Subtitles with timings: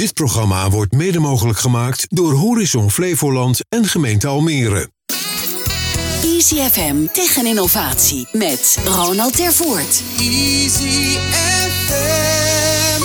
[0.00, 4.90] Dit programma wordt mede mogelijk gemaakt door Horizon Flevoland en gemeente Almere.
[6.22, 10.02] Easy FM tegen innovatie met Ronald Tervoort.
[10.18, 13.02] Easy FM.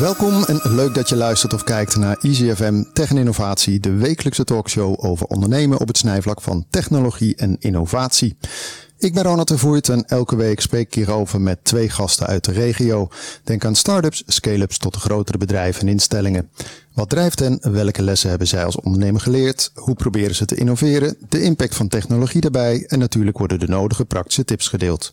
[0.00, 3.92] Welkom en leuk dat je luistert of kijkt naar Easy FM Tech en Innovatie, de
[3.92, 8.36] wekelijkse talkshow over ondernemen op het snijvlak van technologie en innovatie.
[9.00, 12.44] Ik ben Ronald de Voert en elke week spreek ik hierover met twee gasten uit
[12.44, 13.08] de regio.
[13.44, 16.50] Denk aan start-ups, scale-ups tot grotere bedrijven en instellingen.
[16.94, 17.58] Wat drijft hen?
[17.60, 19.70] Welke lessen hebben zij als ondernemer geleerd?
[19.74, 21.16] Hoe proberen ze te innoveren?
[21.28, 25.12] De impact van technologie daarbij en natuurlijk worden de nodige praktische tips gedeeld.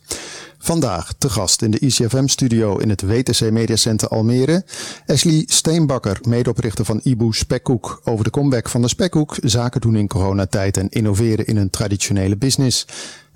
[0.58, 4.64] Vandaag te gast in de ICFM-studio in het WTC Media Center Almere.
[5.06, 8.00] Ashley Steenbakker, medeoprichter van Ibu Spekhoek.
[8.04, 12.36] Over de comeback van de Spekhoek, zaken doen in coronatijd en innoveren in een traditionele
[12.36, 12.86] business.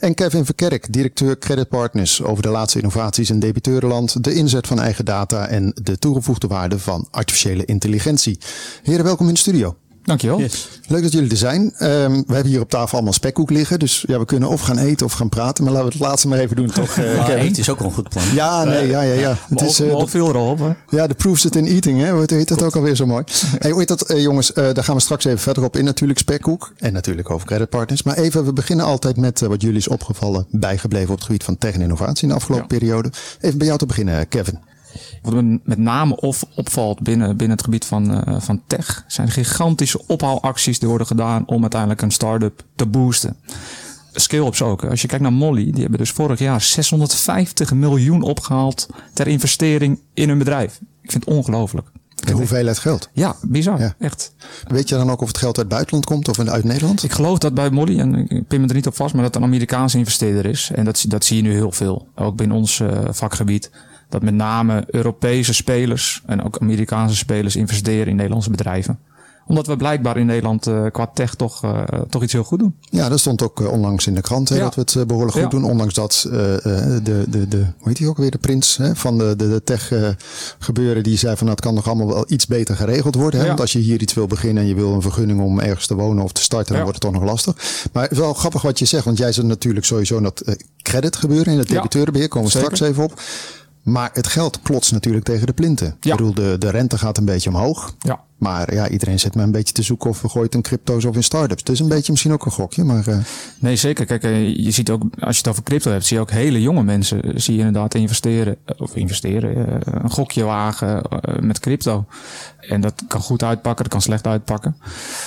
[0.01, 4.81] En Kevin Verkerk, directeur Credit Partners, over de laatste innovaties in debiteurenland, de inzet van
[4.81, 8.39] eigen data en de toegevoegde waarde van artificiële intelligentie.
[8.83, 9.77] Heren, welkom in de studio.
[10.05, 10.41] Dankjewel.
[10.87, 11.63] Leuk dat jullie er zijn.
[11.63, 13.79] Um, we hebben hier op tafel allemaal spekkoek liggen.
[13.79, 15.65] Dus ja, we kunnen of gaan eten of gaan praten.
[15.65, 16.97] Maar laten we het laatste maar even doen, toch?
[16.97, 18.25] Uh, eten is ook al een goed plan.
[18.35, 19.13] Ja, nee, ja, ja.
[19.13, 19.37] ja.
[19.49, 20.59] Het is uh, veel erop.
[20.59, 20.97] Hè?
[20.97, 22.11] Ja, de proofs it in eating, hè?
[22.11, 23.25] Hoe heet dat ook alweer zo mooi?
[23.59, 24.53] Hey, hoe heet dat, jongens?
[24.55, 26.73] daar gaan we straks even verder op in, natuurlijk, spekkoek.
[26.79, 28.03] En natuurlijk over credit partners.
[28.03, 31.59] Maar even, we beginnen altijd met wat jullie is opgevallen, bijgebleven op het gebied van
[31.59, 32.79] tech en innovatie in de afgelopen ja.
[32.79, 33.11] periode.
[33.41, 34.59] Even bij jou te beginnen, Kevin.
[35.23, 39.31] Wat me met name of opvalt binnen, binnen het gebied van, uh, van tech, zijn
[39.31, 43.37] gigantische ophaalacties die worden gedaan om uiteindelijk een start-up te boosten.
[44.13, 44.85] Scale-ups ook.
[44.85, 50.01] Als je kijkt naar Molly, die hebben dus vorig jaar 650 miljoen opgehaald ter investering
[50.15, 50.81] in hun bedrijf.
[51.03, 51.91] Ik vind het ongelooflijk.
[52.15, 53.09] De hoeveelheid geld?
[53.13, 53.81] Ja, bizar.
[53.81, 53.95] Ja.
[53.99, 54.35] Echt.
[54.69, 57.03] Weet je dan ook of het geld uit het buitenland komt of uit Nederland?
[57.03, 59.37] Ik geloof dat bij Molly, en ik pin me er niet op vast, maar dat
[59.37, 60.71] een Amerikaanse investeerder is.
[60.75, 62.09] En dat, dat zie je nu heel veel.
[62.15, 63.71] Ook binnen ons uh, vakgebied
[64.11, 68.99] dat met name Europese spelers en ook Amerikaanse spelers investeren in Nederlandse bedrijven
[69.51, 72.75] omdat we blijkbaar in Nederland uh, qua tech toch, uh, toch iets heel goed doen.
[72.91, 74.63] Ja, dat stond ook uh, onlangs in de krant hè, ja.
[74.63, 75.49] dat we het behoorlijk goed ja.
[75.49, 75.65] doen.
[75.65, 79.37] Ondanks dat de, de, de, hoe heet hij ook weer, de prins hè, van de,
[79.37, 79.93] de, de tech
[80.59, 81.03] gebeuren.
[81.03, 83.41] Die zei van nou, het kan nog allemaal wel iets beter geregeld worden.
[83.41, 83.47] Hè?
[83.47, 85.95] Want als je hier iets wil beginnen en je wil een vergunning om ergens te
[85.95, 86.75] wonen of te starten.
[86.75, 87.87] Dan wordt het toch nog lastig.
[87.93, 89.05] Maar wel grappig wat je zegt.
[89.05, 90.43] Want jij zit natuurlijk sowieso in dat
[90.83, 91.53] credit gebeuren.
[91.53, 93.21] In het debiteurenbeheer komen we straks even op.
[93.83, 95.97] Maar het geld klotst natuurlijk tegen de plinten.
[96.01, 96.11] Ja.
[96.11, 97.95] Ik bedoel, de, de rente gaat een beetje omhoog.
[97.99, 98.21] Ja.
[98.37, 101.15] Maar ja, iedereen zit maar een beetje te zoeken of we gooit in crypto's of
[101.15, 101.61] in startups.
[101.61, 103.09] Het is een beetje misschien ook een gokje, maar...
[103.09, 103.19] Uh...
[103.59, 104.07] Nee, zeker.
[104.07, 104.23] Kijk,
[104.57, 107.41] je ziet ook, als je het over crypto hebt, zie je ook hele jonge mensen,
[107.41, 111.03] zie je inderdaad investeren, of investeren, een gokje wagen
[111.41, 112.05] met crypto.
[112.61, 114.77] En dat kan goed uitpakken, dat kan slecht uitpakken.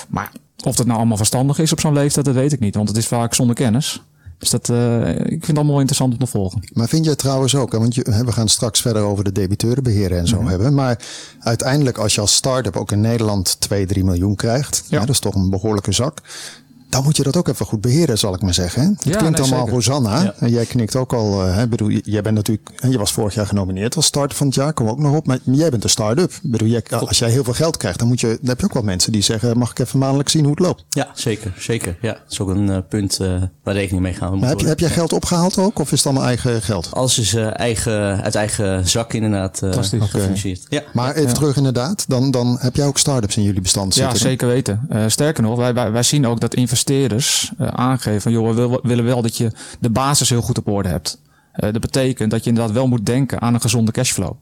[0.08, 0.30] Maar
[0.64, 2.74] of dat nou allemaal verstandig is op zo'n leeftijd, dat weet ik niet.
[2.74, 4.02] Want het is vaak zonder kennis.
[4.38, 6.62] Dus dat, uh, ik vind het allemaal interessant om te volgen.
[6.72, 10.26] Maar vind je trouwens ook, want je, we gaan straks verder over de debiteurenbeheer en
[10.28, 10.46] zo -hmm.
[10.46, 10.74] hebben.
[10.74, 10.98] Maar
[11.38, 15.00] uiteindelijk als je als start-up ook in Nederland 2, 3 miljoen krijgt, ja.
[15.00, 16.20] Dat is toch een behoorlijke zak
[16.94, 18.82] dan moet je dat ook even goed beheren, zal ik maar zeggen.
[18.82, 18.88] Hè?
[18.88, 20.22] Het ja, klinkt nee, allemaal.
[20.22, 20.34] Ja.
[20.38, 21.46] En jij knikt ook al.
[21.46, 24.54] Uh, hè, bedoel, jij bent natuurlijk, je was vorig jaar genomineerd als start van het
[24.54, 25.26] jaar, kom ook nog op.
[25.26, 26.32] Maar jij bent een start-up.
[26.42, 28.72] Bedoel, jij, als jij heel veel geld krijgt, dan, moet je, dan heb je ook
[28.72, 30.84] wel mensen die zeggen: mag ik even maandelijk zien hoe het loopt?
[30.88, 31.54] Ja, zeker.
[31.58, 31.96] zeker.
[32.00, 34.38] Ja, dat is ook een uh, punt uh, waar rekening mee gaan.
[34.38, 36.88] Maar heb, je, heb jij geld opgehaald ook, of is het allemaal eigen geld?
[36.90, 40.64] Alles is eigen, uit eigen zak inderdaad gefinancierd.
[40.64, 40.78] Okay.
[40.78, 40.82] Ja.
[40.92, 44.12] Maar even terug inderdaad, dan, dan heb jij ook start-ups in jullie bestand zitten.
[44.12, 44.88] Ja, zeker weten.
[45.06, 46.54] sterker nog, wij, wij, wij zien ook dat
[46.90, 50.88] uh, aangeven van joh, we willen wel dat je de basis heel goed op orde
[50.88, 51.22] hebt.
[51.56, 54.32] Uh, dat betekent dat je inderdaad wel moet denken aan een gezonde cashflow.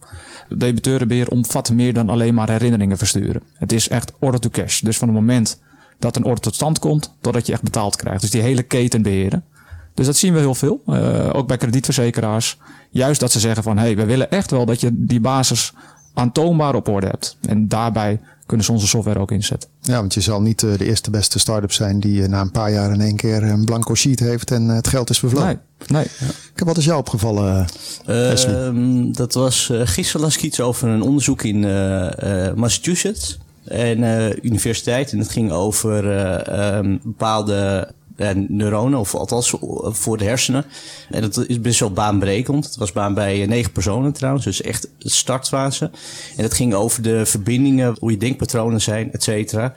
[0.49, 3.43] Debiteurenbeheer omvat meer dan alleen maar herinneringen versturen.
[3.55, 4.81] Het is echt order to cash.
[4.81, 5.61] Dus van het moment
[5.99, 8.21] dat een order tot stand komt, totdat je echt betaald krijgt.
[8.21, 9.45] Dus die hele keten beheren.
[9.95, 10.83] Dus dat zien we heel veel.
[10.87, 12.59] Uh, ook bij kredietverzekeraars.
[12.91, 15.73] Juist dat ze zeggen van hé, hey, we willen echt wel dat je die basis
[16.15, 17.37] aantoonbaar op orde hebt.
[17.49, 19.69] En daarbij kunnen ze onze software ook inzetten.
[19.81, 22.51] Ja, want je zal niet uh, de eerste beste start-up zijn die uh, na een
[22.51, 25.61] paar jaar in één keer een blanco sheet heeft en uh, het geld is vervlogen.
[25.87, 26.07] Nee, nee.
[26.21, 26.27] Ja.
[26.27, 27.67] Ik heb wat is jou opgevallen,
[28.09, 31.61] uh, Dat was gisteren las ik iets over een onderzoek in
[32.55, 34.03] Massachusetts en
[34.47, 35.13] universiteit.
[35.13, 36.05] En het ging over
[36.77, 37.89] um, bepaalde
[38.49, 39.55] neuronen, of althans
[39.85, 40.65] voor de hersenen.
[41.11, 42.65] En dat is best wel baanbrekend.
[42.65, 45.91] Het was baan bij negen personen trouwens, dus echt de startfase.
[46.37, 49.75] En het ging over de verbindingen, hoe je denkpatronen zijn, et cetera.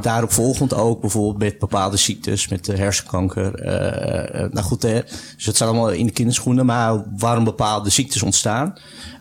[0.00, 3.64] Daarop volgend ook bijvoorbeeld met bepaalde ziektes, met hersenkanker.
[3.64, 5.00] Uh, nou goed, hè.
[5.36, 8.74] dus dat staat allemaal in de kinderschoenen, maar waarom bepaalde ziektes ontstaan.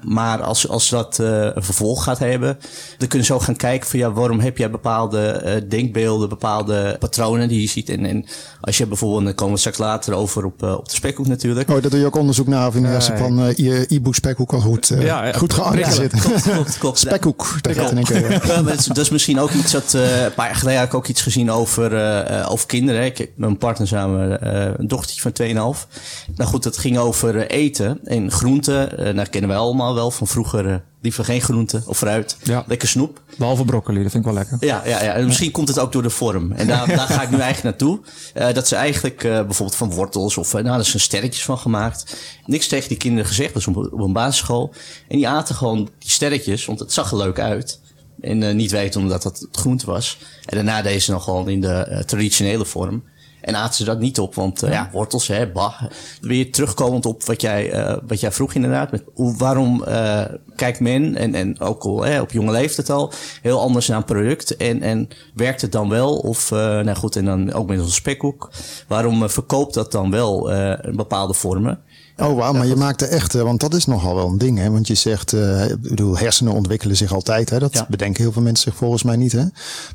[0.06, 2.58] Maar als, als dat uh, een vervolg gaat hebben,
[2.98, 6.96] dan kunnen ze ook gaan kijken van ja, waarom heb jij bepaalde uh, denkbeelden, bepaalde
[7.00, 7.90] patronen die je ziet.
[7.90, 8.26] En, en
[8.62, 11.70] als je bijvoorbeeld, dan komen we straks later over op, op de spekhoek natuurlijk.
[11.70, 14.54] Oh, dat doe je ook onderzoek naar of in de van uh, je e-book spekhoek
[14.54, 16.22] al goed, uh, ja, goed geankerd zit.
[16.22, 17.00] Klopt, klopt, klopt.
[17.00, 18.32] spekhoek, dat gaat in één keer.
[18.32, 20.90] Ja, dat, is, dat, is, misschien ook iets dat, uh, een paar jaar geleden heb
[20.90, 23.06] ik ook iets gezien over, over kinderen.
[23.06, 24.48] Ik heb met mijn partner samen
[24.80, 25.88] een dochtertje van 2,5.
[26.36, 29.08] Nou goed, het ging over eten en groenten.
[29.08, 32.38] Uh, dat kennen wij allemaal wel van vroeger liever geen groente of fruit.
[32.44, 32.64] Ja.
[32.68, 33.22] Lekker snoep.
[33.38, 34.58] Behalve broccoli, dat vind ik wel lekker.
[34.60, 35.14] Ja, ja, ja.
[35.14, 36.52] En misschien komt het ook door de vorm.
[36.52, 38.00] En daar, daar ga ik nu eigenlijk naartoe.
[38.36, 40.48] Uh, dat ze eigenlijk uh, bijvoorbeeld van wortels of...
[40.48, 42.18] Uh, nou, daar zijn sterretjes van gemaakt.
[42.46, 43.54] Niks tegen die kinderen gezegd.
[43.54, 44.74] Dat was op, op een basisschool.
[45.08, 47.80] En die aten gewoon die sterretjes, want het zag er leuk uit.
[48.22, 50.18] En niet weten omdat dat het groente was.
[50.46, 53.04] En daarna deden ze nog gewoon in de traditionele vorm.
[53.46, 55.82] En aten ze dat niet op, want uh, ja, wortels, hè, bah.
[56.22, 58.92] Weer terugkomend op wat jij, uh, wat jij vroeg inderdaad.
[58.92, 60.22] Met hoe, waarom uh,
[60.56, 63.12] kijkt men, en, en ook al hè, op jonge leeftijd al,
[63.42, 64.56] heel anders naar een product.
[64.58, 66.18] En, en werkt het dan wel?
[66.18, 68.52] Of, nou goed, en dan ook met onze spekhoek.
[68.88, 70.50] Waarom verkoopt dat dan wel
[70.92, 71.80] bepaalde vormen?
[72.18, 74.58] Oh wauw, maar je maakt er echt, want dat is nogal wel een ding.
[74.58, 74.70] Hè?
[74.70, 77.50] Want je zegt, uh, ik bedoel, hersenen ontwikkelen zich altijd.
[77.50, 77.60] Hè?
[77.60, 77.86] Dat ja.
[77.90, 79.32] bedenken heel veel mensen zich volgens mij niet.
[79.32, 79.44] Hè?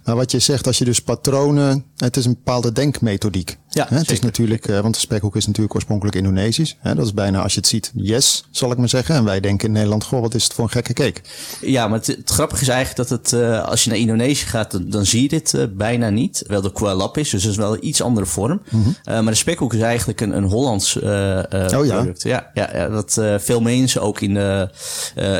[0.05, 3.59] Maar wat je zegt, als je dus patronen, het is een bepaalde denkmethodiek.
[3.71, 3.87] Ja?
[3.89, 6.77] Het is natuurlijk, uh, want de spekhoek is natuurlijk oorspronkelijk Indonesisch.
[6.81, 6.95] Hè?
[6.95, 9.15] Dat is bijna, als je het ziet, yes, zal ik maar zeggen.
[9.15, 11.21] En wij denken in Nederland, goh, wat is het voor een gekke cake?
[11.61, 14.71] Ja, maar het, het grappige is eigenlijk dat het, uh, als je naar Indonesië gaat,
[14.71, 16.45] dan, dan zie je dit bijna niet.
[16.47, 18.63] Wel de kualap is, dus dat is wel een iets andere vorm.
[18.71, 18.95] Mm -hmm.
[19.05, 22.07] maar de spekhoek is eigenlijk een, een Hollands oh, ja.
[22.17, 24.37] Ja, ja, ja dat veel mensen ook in,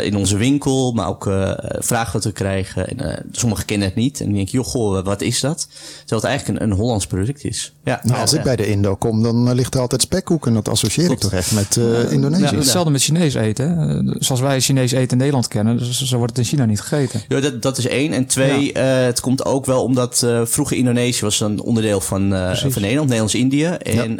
[0.03, 1.25] in onze winkel, maar ook
[1.79, 2.89] vragen wat we krijgen.
[2.89, 4.21] En sommigen kennen het niet.
[4.21, 5.69] En die denken, joh, goh, wat is dat?
[5.99, 7.73] Terwijl het eigenlijk een, een Hollands product is.
[7.91, 10.47] Ja, nou, als ik bij de Indo kom, dan ligt er altijd spekkoek.
[10.47, 11.25] En dat associeer Klopt.
[11.25, 11.77] ik toch echt met
[12.11, 12.43] Indonesië.
[12.43, 14.17] Ja, hetzelfde met Chinees eten.
[14.19, 15.79] Zoals wij Chinees eten in Nederland kennen.
[15.79, 17.23] Dus zo wordt het in China niet gegeten.
[17.29, 18.13] Ja, dat, dat is één.
[18.13, 23.09] En twee, het komt ook wel omdat vroeger Indonesië was een onderdeel van, van Nederland,
[23.09, 23.65] Nederlands-Indië.
[23.67, 24.11] En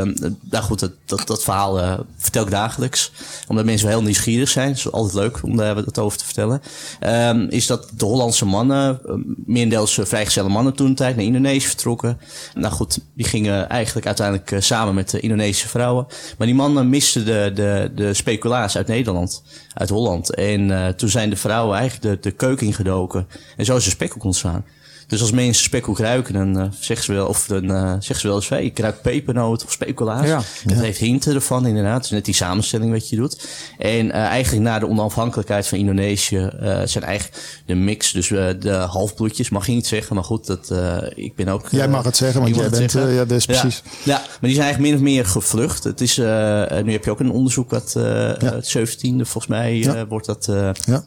[0.00, 0.14] um,
[0.50, 3.12] nou goed, dat, dat, dat verhaal vertel ik dagelijks.
[3.48, 4.68] Omdat mensen wel heel nieuwsgierig zijn.
[4.68, 6.62] Het is altijd leuk om daar wat over te vertellen.
[7.06, 9.00] Um, is dat de Hollandse mannen,
[9.46, 12.18] meerendeels vrijgezelle mannen toen tijd naar Indonesië vertrokken.
[12.54, 16.06] Nou goed, die gingen eigenlijk uiteindelijk uh, samen met de Indonesische vrouwen.
[16.38, 19.42] Maar die mannen misten de, de, de speculaas uit Nederland,
[19.74, 20.34] uit Holland.
[20.34, 23.26] En uh, toen zijn de vrouwen eigenlijk de, de keuken ingedoken.
[23.56, 24.64] En zo is de spekkoek ontstaan.
[25.06, 28.26] Dus als mensen spekkoek ruiken, dan uh, zeggen ze wel, of dan uh, zeggen ze
[28.26, 30.26] wel eens, hey, ik ruik pepernoot of speculaas.
[30.26, 30.42] Ja.
[30.64, 32.00] Dat heeft hinten ervan, inderdaad.
[32.00, 33.48] Dus net die samenstelling wat je doet.
[33.78, 36.50] En uh, eigenlijk na de onafhankelijkheid van Indonesië
[36.84, 40.72] zijn eigenlijk de mix, dus de halfbloedjes, mag je niet zeggen, maar goed, dat,
[41.14, 41.68] ik ben ook...
[41.70, 43.82] jij mag het zeggen, want jij bent, ja, dat is precies.
[43.84, 45.84] Ja, ja, maar die zijn eigenlijk min of meer gevlucht.
[45.84, 48.36] Het is, nu heb je ook een onderzoek dat ja.
[48.38, 50.48] het 17e, volgens mij, wordt dat...
[50.84, 51.04] ja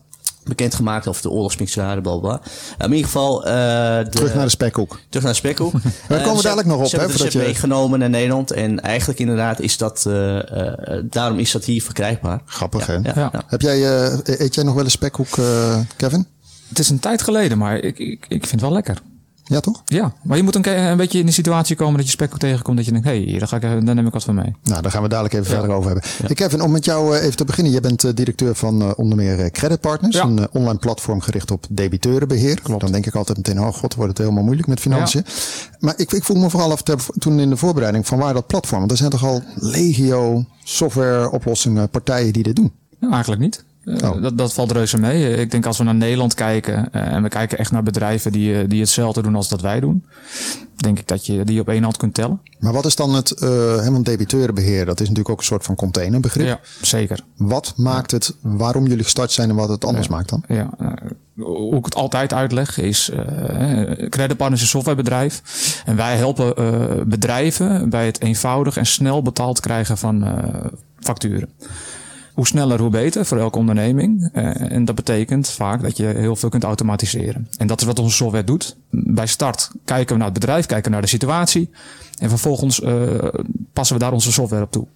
[0.47, 2.41] bekendgemaakt of de oorlogsmisdaden, bla bla.
[2.77, 3.47] in ieder geval.
[3.47, 4.99] Uh, de, terug naar de spekhoek.
[5.09, 5.73] Terug naar de spekhoek.
[6.07, 6.87] Daar komen we dadelijk nog op.
[6.87, 7.37] Ze hè, hebben je...
[7.37, 8.51] meegenomen naar Nederland.
[8.51, 10.05] En eigenlijk inderdaad is dat.
[10.07, 10.41] Uh, uh,
[11.03, 12.41] daarom is dat hier verkrijgbaar.
[12.45, 12.93] Grappig, hè?
[12.93, 13.31] Ja, ja.
[13.47, 13.83] Heb jij,
[14.23, 15.37] eet jij nog wel een spekhoek,
[15.95, 16.27] Kevin?
[16.69, 19.01] Het is een tijd geleden, maar ik, ik, ik vind het wel lekker.
[19.47, 19.81] Ja, toch?
[19.85, 22.77] Ja, maar je moet een, een beetje in de situatie komen dat je spekkoek tegenkomt.
[22.77, 24.55] Dat je denkt, hé, hey, daar, ga ik, daar neem ik wat van mee.
[24.63, 26.09] Nou, daar gaan we dadelijk even verder over hebben.
[26.27, 26.33] Ja.
[26.33, 27.73] Kevin, om met jou even te beginnen.
[27.73, 30.15] Je bent directeur van onder meer Credit Partners.
[30.15, 32.61] Een online platform gericht op debiteurenbeheer.
[32.61, 32.81] Klopt.
[32.81, 35.25] Dan denk ik altijd meteen, oh god, wordt het helemaal moeilijk met financiën.
[35.79, 36.81] Maar ik, ik voel me vooral af
[37.17, 38.79] toen in de voorbereiding van waar dat platform.
[38.79, 42.71] Want er zijn toch al legio software oplossingen, partijen die dit doen?
[42.99, 43.63] Nou, eigenlijk niet.
[43.87, 44.21] Oh.
[44.21, 45.35] Dat, dat valt reuze mee.
[45.35, 48.59] Ik denk als we naar Nederland kijken uh, en we kijken echt naar bedrijven die,
[48.59, 50.05] eh, die hetzelfde doen als dat wij doen,
[50.75, 52.41] denk ik dat je die op één hand kunt tellen.
[52.59, 55.75] Maar wat is dan het, uh, want debiteurenbeheer, dat is natuurlijk ook een soort van
[55.75, 56.47] containerbegrip.
[56.47, 57.23] Ja, zeker.
[57.35, 60.15] Wat maakt het, waarom jullie gestart zijn en wat het anders ja.
[60.15, 60.43] maakt dan?
[60.47, 60.69] Ja,
[61.35, 63.19] hoe ik het altijd uitleg is, uh,
[64.09, 65.41] Credit Partners is een softwarebedrijf.
[65.85, 66.53] En wij helpen
[67.09, 70.25] bedrijven bij het eenvoudig en snel betaald krijgen van
[70.99, 71.49] facturen
[72.37, 74.29] hoe sneller, hoe beter voor elke onderneming.
[74.33, 77.47] Uh, en dat betekent vaak dat je heel veel kunt automatiseren.
[77.57, 78.75] En dat is wat onze software doet.
[78.89, 81.69] Bij start kijken we naar het bedrijf, kijken naar de situatie.
[82.17, 83.17] En vervolgens uh,
[83.73, 84.87] passen we daar onze software op toe.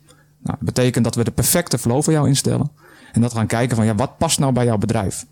[0.43, 2.71] Nou, dat betekent dat we de perfecte flow voor jou instellen.
[3.11, 5.25] En dat gaan kijken van ja, wat past nou bij jouw bedrijf?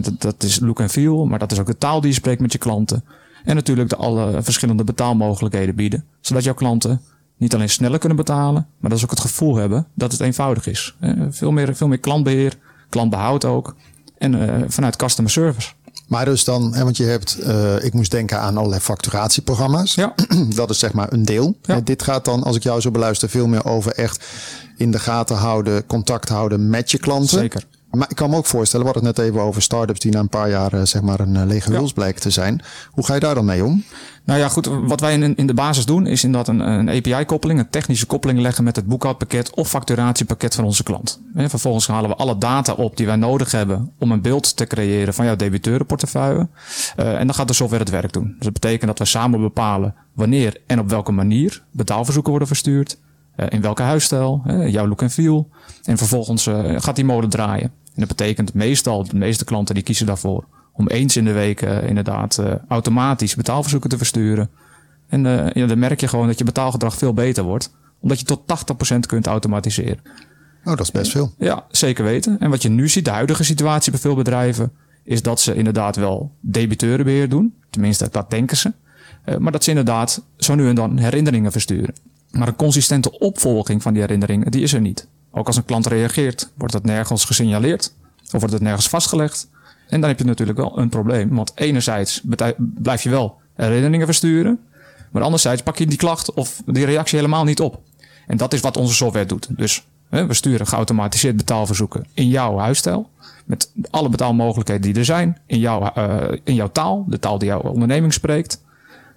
[0.00, 2.40] dat, dat is look en feel, maar dat is ook de taal die je spreekt
[2.40, 3.04] met je klanten.
[3.44, 6.04] En natuurlijk de alle verschillende betaalmogelijkheden bieden.
[6.20, 7.00] Zodat jouw klanten
[7.38, 10.66] niet alleen sneller kunnen betalen, maar dat ze ook het gevoel hebben dat het eenvoudig
[10.66, 10.96] is.
[11.30, 13.74] veel, meer, veel meer klantbeheer, klantbehoud ook.
[14.18, 15.72] En uh, vanuit customer service.
[16.08, 19.94] Maar dus dan, hè, want je hebt, uh, ik moest denken aan allerlei facturatieprogramma's.
[19.94, 20.14] Ja.
[20.54, 21.56] dat is zeg maar een deel.
[21.62, 21.80] Ja.
[21.80, 24.24] Dit gaat dan, als ik jou zo beluister, veel meer over echt
[24.76, 27.38] in de gaten houden, contact houden met je klanten.
[27.38, 27.64] Zeker.
[27.90, 30.18] Maar ik kan me ook voorstellen, we hadden het net even over startups die na
[30.20, 32.62] een paar jaar eh, zeg maar een eh, lege huls blijken te zijn.
[32.90, 33.84] Hoe ga je daar dan mee om?
[34.28, 34.66] Nou ja, goed.
[34.66, 38.38] Wat wij in, in de basis doen, is inderdaad een, een API-koppeling, een technische koppeling
[38.40, 41.20] leggen met het boekhoudpakket of facturatiepakket van onze klant.
[41.34, 44.66] En vervolgens halen we alle data op die wij nodig hebben om een beeld te
[44.66, 46.48] creëren van jouw debiteurenportefeuille.
[46.96, 48.26] Uh, en dan gaat de software het werk doen.
[48.36, 52.98] Dus dat betekent dat we samen bepalen wanneer en op welke manier betaalverzoeken worden verstuurd.
[53.36, 55.48] Uh, in welke huisstijl, jouw look en feel.
[55.84, 57.72] En vervolgens gaat die mode draaien.
[57.94, 60.44] En dat betekent meestal, de meeste klanten die kiezen daarvoor
[60.78, 64.50] om eens in de week uh, inderdaad uh, automatisch betaalverzoeken te versturen.
[65.08, 67.74] En uh, ja, dan merk je gewoon dat je betaalgedrag veel beter wordt.
[68.00, 68.40] Omdat je tot
[68.94, 69.98] 80% kunt automatiseren.
[70.64, 71.32] Oh, dat is best veel.
[71.38, 72.40] Ja, zeker weten.
[72.40, 74.72] En wat je nu ziet, de huidige situatie bij veel bedrijven,
[75.04, 77.54] is dat ze inderdaad wel debiteurenbeheer doen.
[77.70, 78.72] Tenminste, dat denken ze.
[79.38, 81.94] maar dat ze inderdaad zo nu en dan herinneringen versturen.
[82.30, 85.08] Maar een consistente opvolging van die herinneringen, die is er niet.
[85.30, 87.94] Ook als een klant reageert, wordt dat nergens gesignaleerd.
[88.24, 89.48] Of wordt het nergens vastgelegd.
[89.88, 91.34] En dan heb je natuurlijk wel een probleem.
[91.34, 92.22] Want enerzijds
[92.58, 94.60] blijf je wel herinneringen versturen.
[95.10, 97.80] Maar anderzijds pak je die klacht of die reactie helemaal niet op.
[98.26, 99.46] En dat is wat onze software doet.
[99.50, 103.10] Dus hè, we sturen geautomatiseerd betaalverzoeken in jouw huisstijl.
[103.44, 105.38] Met alle betaalmogelijkheden die er zijn.
[105.46, 108.62] In, jouw, uh, in jouw taal, de taal die jouw onderneming spreekt.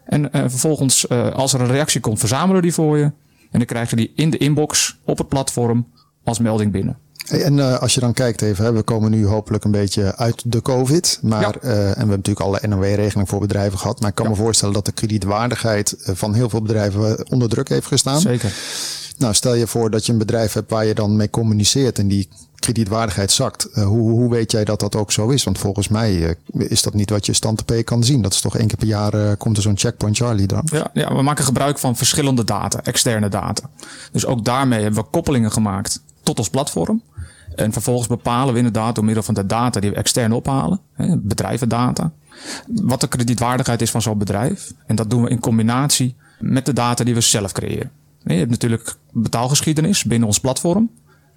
[0.05, 3.03] En uh, vervolgens, uh, als er een reactie komt, verzamelen we die voor je.
[3.51, 5.87] En dan krijg je die in de inbox op het platform
[6.23, 6.97] als melding binnen.
[7.27, 10.15] Hey, en uh, als je dan kijkt even, hè, we komen nu hopelijk een beetje
[10.15, 11.19] uit de COVID.
[11.21, 11.53] Maar, ja.
[11.63, 13.99] uh, en we hebben natuurlijk alle NOW-regelingen voor bedrijven gehad.
[13.99, 14.31] Maar ik kan ja.
[14.31, 18.19] me voorstellen dat de kredietwaardigheid van heel veel bedrijven onder druk heeft gestaan.
[18.19, 18.53] Zeker.
[19.17, 22.07] Nou, stel je voor dat je een bedrijf hebt waar je dan mee communiceert en
[22.07, 23.67] die kredietwaardigheid zakt.
[23.73, 25.43] Uh, hoe, hoe weet jij dat dat ook zo is?
[25.43, 28.21] Want volgens mij is dat niet wat je stand P kan zien.
[28.21, 30.61] Dat is toch één keer per jaar komt er zo'n checkpoint Charlie dan.
[30.71, 33.69] Ja, ja, we maken gebruik van verschillende data, externe data.
[34.11, 37.01] Dus ook daarmee hebben we koppelingen gemaakt tot ons platform.
[37.55, 40.79] En vervolgens bepalen we inderdaad door middel van de data die we extern ophalen,
[41.17, 42.12] bedrijvendata,
[42.67, 44.74] wat de kredietwaardigheid is van zo'n bedrijf.
[44.86, 47.91] En dat doen we in combinatie met de data die we zelf creëren.
[48.24, 50.89] Je hebt natuurlijk betaalgeschiedenis binnen ons platform.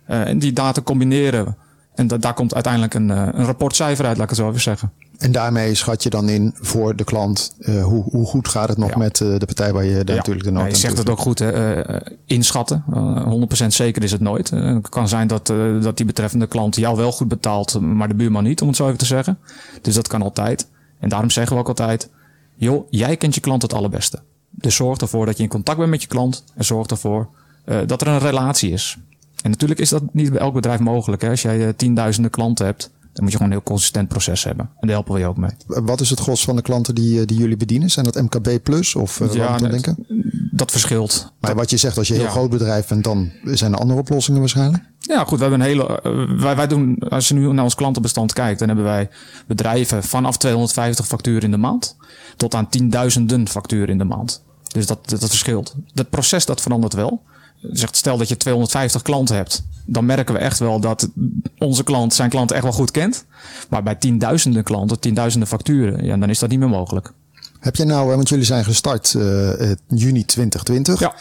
[0.07, 1.53] En die data combineren we.
[1.95, 4.93] En da daar komt uiteindelijk een, een rapportcijfer uit, laat ik het zo even zeggen.
[5.25, 8.79] En daarmee schat je dan in voor de klant uh, hoe, hoe, goed gaat het
[8.79, 8.99] nog ja.
[8.99, 10.15] met uh, de partij waar je ja.
[10.15, 11.87] natuurlijk de nood ja, Je zegt het ook goed, hè?
[11.91, 12.85] Uh, inschatten.
[13.63, 14.51] 100% zeker is het nooit.
[14.51, 15.47] het kan zijn dat,
[15.83, 18.87] dat die betreffende klant jou wel goed betaalt, maar de buurman niet, om het zo
[18.87, 19.39] even te zeggen.
[19.83, 20.67] Dus dat kan altijd.
[20.99, 22.11] En daarom zeggen we ook altijd,
[22.55, 24.23] joh, jij kent je klant het allerbeste.
[24.51, 27.29] Dus zorg ervoor dat je in contact bent met je klant en zorg ervoor
[27.87, 28.99] dat er een relatie is.
[29.43, 31.23] En natuurlijk is dat niet bij elk bedrijf mogelijk.
[31.23, 31.29] Hè?
[31.29, 34.65] Als jij tienduizenden klanten hebt, dan moet je gewoon een heel consistent proces hebben.
[34.65, 35.51] En daar helpen we je ook mee.
[35.67, 37.91] Wat is het gros van de klanten die, die jullie bedienen?
[37.91, 40.07] Zijn dat MKB Plus of uh, ja, dan denken?
[40.51, 41.33] Dat verschilt.
[41.41, 42.35] Maar wat je zegt, als je een heel ja.
[42.35, 44.83] groot bedrijf bent, dan zijn er andere oplossingen waarschijnlijk?
[44.99, 45.39] Ja, goed.
[45.39, 46.01] We hebben een hele.
[46.07, 49.09] Uh, wij, wij doen, als je nu naar ons klantenbestand kijkt, dan hebben wij
[49.47, 51.97] bedrijven vanaf 250 facturen in de maand
[52.37, 54.43] tot aan tienduizenden facturen in de maand.
[54.69, 55.75] Dus dat, dat, dat verschilt.
[55.93, 57.23] Dat proces dat verandert wel
[57.73, 61.09] zegt, stel dat je 250 klanten hebt, dan merken we echt wel dat
[61.59, 63.25] onze klant zijn klant echt wel goed kent.
[63.69, 67.13] Maar bij tienduizenden klanten, tienduizenden facturen, ja, dan is dat niet meer mogelijk.
[67.65, 69.51] Heb je nou, want jullie zijn gestart uh,
[69.89, 71.01] juni 2020.
[71.01, 71.15] Ja.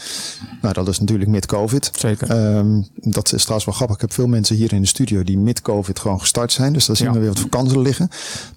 [0.62, 1.90] Nou, dat is natuurlijk mid-COVID.
[1.94, 2.56] Zeker.
[2.56, 3.96] Um, dat is trouwens wel grappig.
[3.96, 6.72] Ik heb veel mensen hier in de studio die mid-COVID gewoon gestart zijn.
[6.72, 7.12] Dus daar zien ja.
[7.12, 8.08] we weer wat vakanties liggen.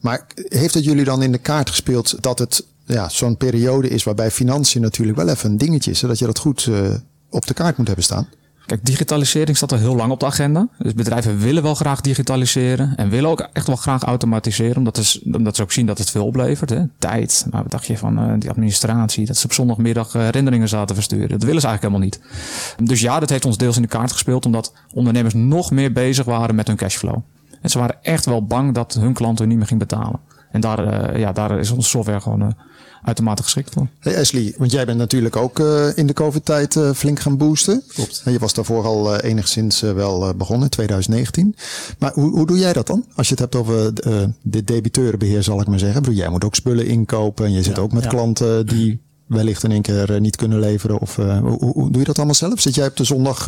[0.02, 4.04] Maar heeft het jullie dan in de kaart gespeeld dat het ja, zo'n periode is
[4.04, 6.90] waarbij financiën natuurlijk wel even een dingetje is, zodat je dat goed uh,
[7.30, 8.28] op de kaart moet hebben staan?
[8.68, 10.68] Kijk, digitalisering staat al heel lang op de agenda.
[10.78, 15.22] Dus bedrijven willen wel graag digitaliseren en willen ook echt wel graag automatiseren, omdat, is,
[15.32, 16.70] omdat ze ook zien dat het veel oplevert.
[16.70, 16.84] Hè?
[17.00, 17.46] Tijd.
[17.52, 19.26] Maar wat dacht je van uh, die administratie?
[19.26, 21.30] Dat ze op zondagmiddag herinneringen zaten versturen.
[21.30, 22.30] Dat willen ze eigenlijk helemaal
[22.78, 22.88] niet.
[22.90, 26.26] Dus ja, dat heeft ons deels in de kaart gespeeld, omdat ondernemers nog meer bezig
[26.26, 27.18] waren met hun cashflow.
[27.62, 30.20] En ze waren echt wel bang dat hun klanten niet meer ging betalen.
[30.52, 32.56] En daar, uh, ja, daar is onze software gewoon
[33.04, 33.88] uitermate geschikt voor.
[34.00, 37.84] Hey Ashley, want jij bent natuurlijk ook uh, in de COVID-tijd uh, flink gaan boosten.
[37.88, 38.22] Klopt.
[38.26, 41.56] En je was daarvoor al uh, enigszins wel begonnen in 2019.
[42.00, 43.06] Maar hoe, hoe doe jij dat dan?
[43.16, 43.94] Als je het hebt over
[44.42, 46.02] de debiteurenbeheer, zal ik maar zeggen.
[46.02, 48.10] Bedoel, jij moet ook spullen inkopen en je zit ja, ook met ja.
[48.10, 51.00] klanten die wellicht in één keer niet kunnen leveren.
[51.00, 52.62] Of hoe, hoe, doe je dat allemaal zelf?
[52.62, 53.48] Zit jij op de zondag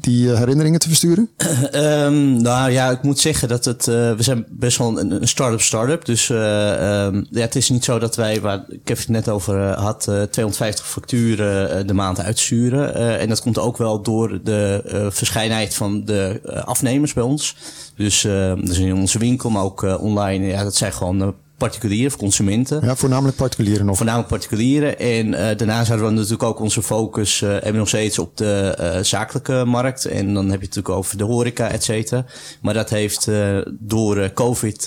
[0.00, 1.30] die uh, herinneringen te versturen?
[1.74, 3.84] um, nou ja, ik moet zeggen dat het.
[3.84, 6.04] We zijn best wel een, een start-up start-up.
[6.04, 10.02] Dus um, ja, het is niet zo dat wij, waar ik het net over had,
[10.02, 12.94] 250 facturen de maand uitsturen.
[13.18, 17.56] en dat komt ook wel door de verschijnheid van de afnemers bij ons.
[17.96, 18.20] Dus,
[18.64, 20.46] dus in onze winkel, maar ook online.
[20.46, 21.34] Ja, dat zijn gewoon
[21.66, 22.84] particulieren of consumenten.
[22.84, 23.96] Ja, voornamelijk particulieren nog.
[23.96, 24.98] Voornamelijk particulieren.
[24.98, 28.36] En eh, daarnaast hadden we natuurlijk ook onze focus, eh hebben we nog steeds op
[28.36, 30.04] de eh, zakelijke markt.
[30.04, 32.24] En dan heb je het natuurlijk over de horeca, et cetera.
[32.60, 34.84] Maar dat heeft eh, door COVID,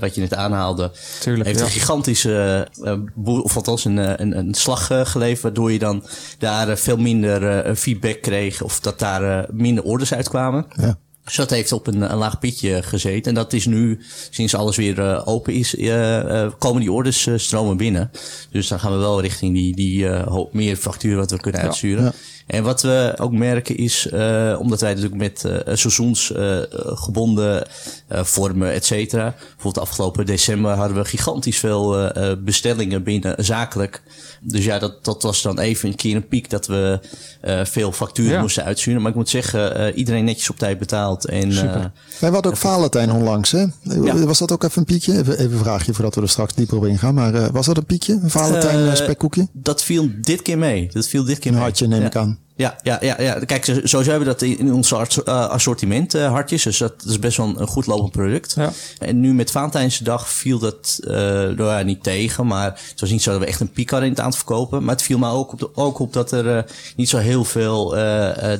[0.00, 0.90] wat je net aanhaalde,
[1.20, 1.64] Tuurlijk, heeft ja.
[1.64, 5.42] een gigantische, eh, of althans een, een, een slag geleverd.
[5.42, 6.04] Waardoor je dan
[6.38, 8.62] daar veel minder eh, feedback kreeg.
[8.62, 10.66] Of dat daar minder orders uitkwamen.
[10.76, 10.98] Ja.
[11.24, 13.24] Dus dat heeft op een, een laag pitje gezeten.
[13.24, 14.00] En dat is nu,
[14.30, 18.10] sinds alles weer eh, open is, eh, eh, komen die orders stromen binnen.
[18.50, 22.04] Dus dan gaan we wel richting die, die hoop meer facturen wat we kunnen uitsturen.
[22.04, 22.12] Ja.
[22.46, 27.66] En wat we ook merken is, eh, omdat wij natuurlijk met eh seizoensgebonden
[28.08, 29.34] eh, vormen, et cetera.
[29.38, 34.02] Bijvoorbeeld afgelopen december hadden we gigantisch veel eh, eh, bestellingen binnen zakelijk.
[34.40, 37.00] Dus ja, dat, dat was dan even een keer een piek dat we
[37.40, 38.40] eh, veel facturen Ja.
[38.40, 39.00] moesten uitsturen.
[39.02, 41.26] Maar ik moet zeggen, eh, iedereen netjes op tijd betaald.
[41.26, 41.84] En, eh,
[42.20, 43.64] Wij hadden ook Valentijn onlangs, hè?
[43.82, 44.24] Ja.
[44.24, 45.12] Was dat ook even een piekje?
[45.18, 47.14] Even, even een vraagje voordat we er straks dieper op ingaan.
[47.14, 48.12] Maar eh, was dat een piekje?
[48.22, 49.48] Een Valentijn spekkoekje?
[49.52, 50.88] Dat viel dit keer mee.
[50.92, 51.62] Dat viel dit keer Een mee.
[51.62, 52.06] hartje, neem ja.
[52.06, 52.38] ik aan.
[52.56, 53.38] Ja, ja, ja, ja.
[53.38, 56.62] Kijk, zo- sowieso hebben we dat in ons eh, assortiment, eh, hartjes.
[56.62, 58.52] Dus dat is best wel een, goed lopend product.
[58.56, 58.70] Ja.
[58.98, 62.46] En nu met Valentijnsdag viel dat uh, nou ja, niet tegen.
[62.46, 64.84] Maar het was niet zo dat we echt een piek hadden in het aantal verkopen.
[64.84, 66.64] Maar het viel me ook op, de- ook op dat er
[66.96, 67.90] niet zo heel veel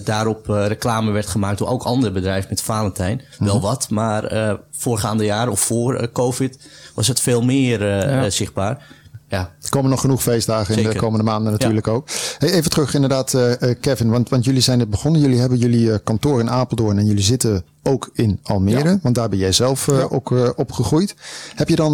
[0.04, 3.22] daarop reclame werd gemaakt door ook andere bedrijven met Valentijn.
[3.38, 6.58] Wel wat, maar eh voorgaande jaren of voor COVID
[6.94, 8.24] was het veel meer Ja.
[8.24, 8.86] eh, zichtbaar.
[9.32, 12.08] Ja, Er komen nog genoeg feestdagen in de komende maanden natuurlijk ook.
[12.38, 15.20] Hey, even terug inderdaad, eh, eh, Kevin, want, want jullie zijn net begonnen.
[15.20, 18.88] Jullie hebben jullie eh, kantoor in Apeldoorn en jullie zitten ook in Almere.
[18.88, 18.98] Ja.
[19.02, 21.14] Want daar ben jij zelf eh, ook eh, opgegroeid.
[21.54, 21.92] Heb je dan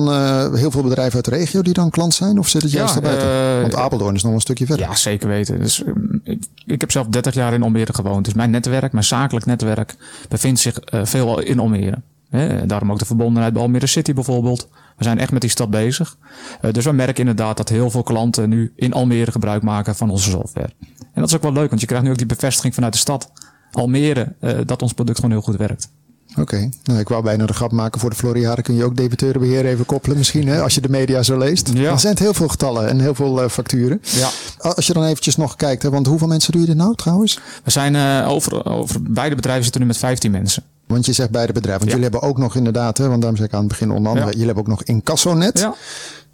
[0.55, 2.39] heel veel bedrijven uit de regio die dan klant zijn?
[2.39, 3.61] Of zit het Ja, juist daarbuiten?
[3.61, 4.87] want Apeldoorn is nog een stukje verder.
[4.87, 5.61] Ja, zeker weten.
[5.61, 8.25] Dus, um, ik, ik heb zelf 30 jaar in Almere gewoond.
[8.25, 9.97] Dus mijn netwerk, mijn zakelijk netwerk,
[10.29, 11.99] bevindt zich veelal in Almere.
[12.31, 14.69] Hè, daarom ook de verbondenheid bij Almere City bijvoorbeeld.
[14.99, 16.17] We zijn echt met die stad bezig.
[16.61, 20.11] Eh, dus we merken inderdaad dat heel veel klanten nu in Almere gebruik maken van
[20.11, 20.71] onze software.
[20.89, 22.99] En dat is ook wel leuk, want je krijgt nu ook die bevestiging vanuit de
[22.99, 23.31] stad.
[23.73, 25.91] Almere, eh, dat ons product gewoon heel goed werkt.
[26.37, 28.63] Oké, nou, ik wou bijna de grap maken voor de Floriade.
[28.63, 31.71] Kun je ook debiteurenbeheer even koppelen misschien, hè, als je de media zo leest.
[31.75, 31.91] Ja.
[31.91, 34.01] Er zijn het heel veel getallen en heel veel eh, facturen.
[34.03, 34.29] Ja.
[34.59, 37.41] Als je dan eventjes nog kijkt, hè, want hoeveel mensen doe je dit nou trouwens?
[37.65, 40.63] We zijn over, over beide bedrijven zitten nu met 15 mensen.
[40.89, 41.87] Want je zegt beide bedrijven.
[41.87, 41.99] Want Ja.
[41.99, 44.27] jullie hebben ook nog inderdaad, hè, want daarom zei ik aan het begin onder andere,
[44.27, 44.31] Ja.
[44.33, 45.59] jullie hebben ook nog Incassonet.
[45.59, 45.75] Ja.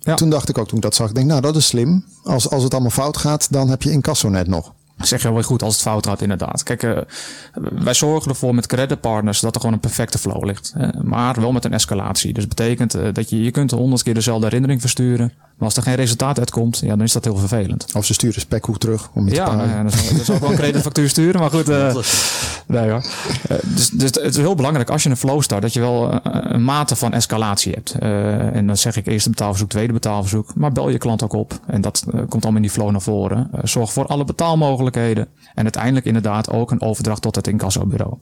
[0.01, 0.15] Ja.
[0.15, 2.05] Toen dacht ik ook, toen ik dat zag, ik denk nou dat is slim.
[2.23, 4.73] Als, als het allemaal fout gaat, dan heb je Incassonet nog.
[4.99, 6.63] Zeg je wel weer goed als het fout gaat, inderdaad.
[6.63, 6.99] Kijk, eh,
[7.85, 10.75] wij zorgen ervoor met creditpartners dat er gewoon een perfecte flow ligt.
[11.03, 12.33] maar wel met een escalatie.
[12.33, 15.33] Dus dat betekent eh, dat je, je kunt honderd keer dezelfde herinnering versturen.
[15.59, 17.87] Maar als er geen resultaat uitkomt, ja, dan is dat heel vervelend.
[17.95, 19.59] Of ze sturen spekhoek terug om je te Ja, paren.
[19.59, 19.91] nou ja, dan
[20.25, 21.69] zal, ik wel een creditfactuur sturen, maar goed.
[21.69, 21.97] eh,
[22.67, 23.05] nee, hoor.
[23.49, 26.11] Eh, dus, dus het is heel belangrijk als je een flow start, dat je wel
[26.13, 27.95] eh, een mate van escalatie hebt.
[27.99, 30.55] Eh, en dan zeg ik eerste betaalverzoek, tweede betaalverzoek.
[30.55, 31.61] Maar bel je klant ook op.
[31.67, 33.51] En dat komt allemaal in die flow naar voren.
[33.63, 35.29] Zorg voor alle betaalmogelijkheden.
[35.55, 38.15] En uiteindelijk inderdaad ook een overdracht tot het incassobureau.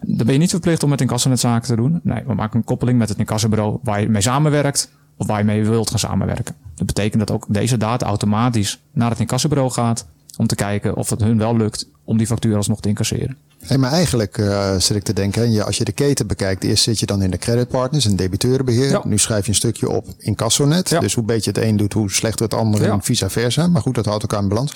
[0.00, 2.00] Dan ben je niet verplicht om met incassonet zaken te doen.
[2.02, 4.90] Nee, we maken een koppeling met het incassobureau waar je mee samenwerkt.
[5.16, 6.54] Of waar je mee wilt gaan samenwerken.
[6.74, 10.06] Dat betekent dat ook deze data automatisch naar het incassobureau gaat.
[10.36, 13.36] Om te kijken of het hun wel lukt om die factuur alsnog te incasseren.
[13.60, 16.82] Hey, maar eigenlijk eh, zit ik te denken, je, als je de keten bekijkt, eerst
[16.84, 18.90] zit je dan in de creditpartners en debiteurenbeheer.
[18.90, 19.00] Ja.
[19.04, 20.88] Nu schrijf je een stukje op Incassonet.
[20.88, 21.00] Ja.
[21.00, 22.92] Dus hoe beter het een doet, hoe slechter het ander Ja.
[22.92, 23.66] en vice versa.
[23.68, 24.72] Maar goed, dat houdt elkaar in balans.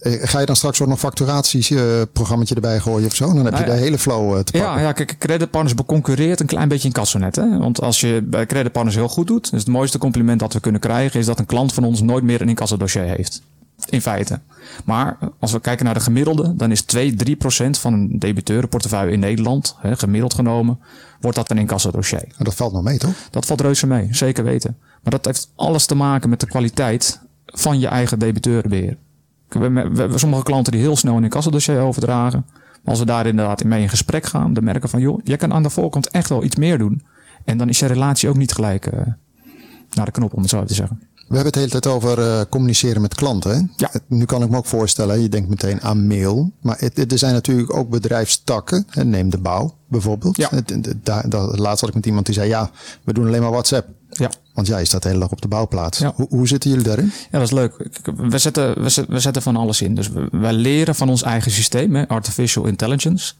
[0.00, 3.26] Eh, ga je dan straks ook nog facturatieprogramma erbij gooien of zo?
[3.26, 3.76] Dan heb je Nou ja.
[3.76, 4.70] de hele flow eh, te pakken.
[4.70, 7.36] Ja, ja, kijk, creditpartners beconcurreert een klein beetje in Cassonet.
[7.36, 7.58] Hè?
[7.58, 10.80] Want als je bij creditpartners heel goed doet, dus het mooiste compliment dat we kunnen
[10.80, 13.42] krijgen, is dat een klant van ons nooit meer een incassodossier heeft.
[13.88, 14.40] In feite.
[14.84, 19.12] Maar als we kijken naar de gemiddelde, dan is 2, 3 procent van een debiteurenportefeuille
[19.12, 20.78] in Nederland, hè, gemiddeld genomen,
[21.20, 22.24] wordt dat een incassodossier.
[22.26, 23.14] Maar dat valt nog mee, toch?
[23.30, 24.76] Dat valt reuze mee, zeker weten.
[25.02, 28.96] Maar dat heeft alles te maken met de kwaliteit van je eigen debiteurenbeheer.
[29.58, 32.44] We hebben we sommige klanten die heel snel een incassodossier overdragen.
[32.50, 35.36] Maar als we daar inderdaad mee in gesprek gaan, dan merken we van joh, jij
[35.36, 37.02] kan aan de voorkant echt wel iets meer doen.
[37.44, 39.00] En dan is je relatie ook niet gelijk eh,
[39.94, 41.00] naar de knop, om het zo te zeggen.
[41.14, 43.50] We hebben het de hele tijd over eh, communiceren met klanten.
[43.50, 43.60] Hè?
[43.76, 43.90] Ja.
[44.06, 46.50] Nu kan ik me ook voorstellen, je denkt meteen aan mail.
[46.60, 48.84] Maar het, het- er zijn natuurlijk ook bedrijfstakken.
[48.90, 49.04] Hè?
[49.04, 50.36] Neem de bouw bijvoorbeeld.
[50.36, 50.48] Ja.
[50.50, 52.70] Het, het- laatst had ik met iemand die zei, ja,
[53.04, 53.88] we doen alleen maar WhatsApp.
[54.20, 54.30] Ja.
[54.54, 55.98] Want jij staat de hele dag op de bouwplaats.
[55.98, 56.12] Ja.
[56.14, 57.12] Hoe, hoe zitten jullie daarin?
[57.30, 57.88] Ja, dat is leuk.
[58.16, 59.94] We zetten, we zetten, we zetten van alles in.
[59.94, 63.32] Dus we, leren van ons eigen systeem, hè, artificial intelligence.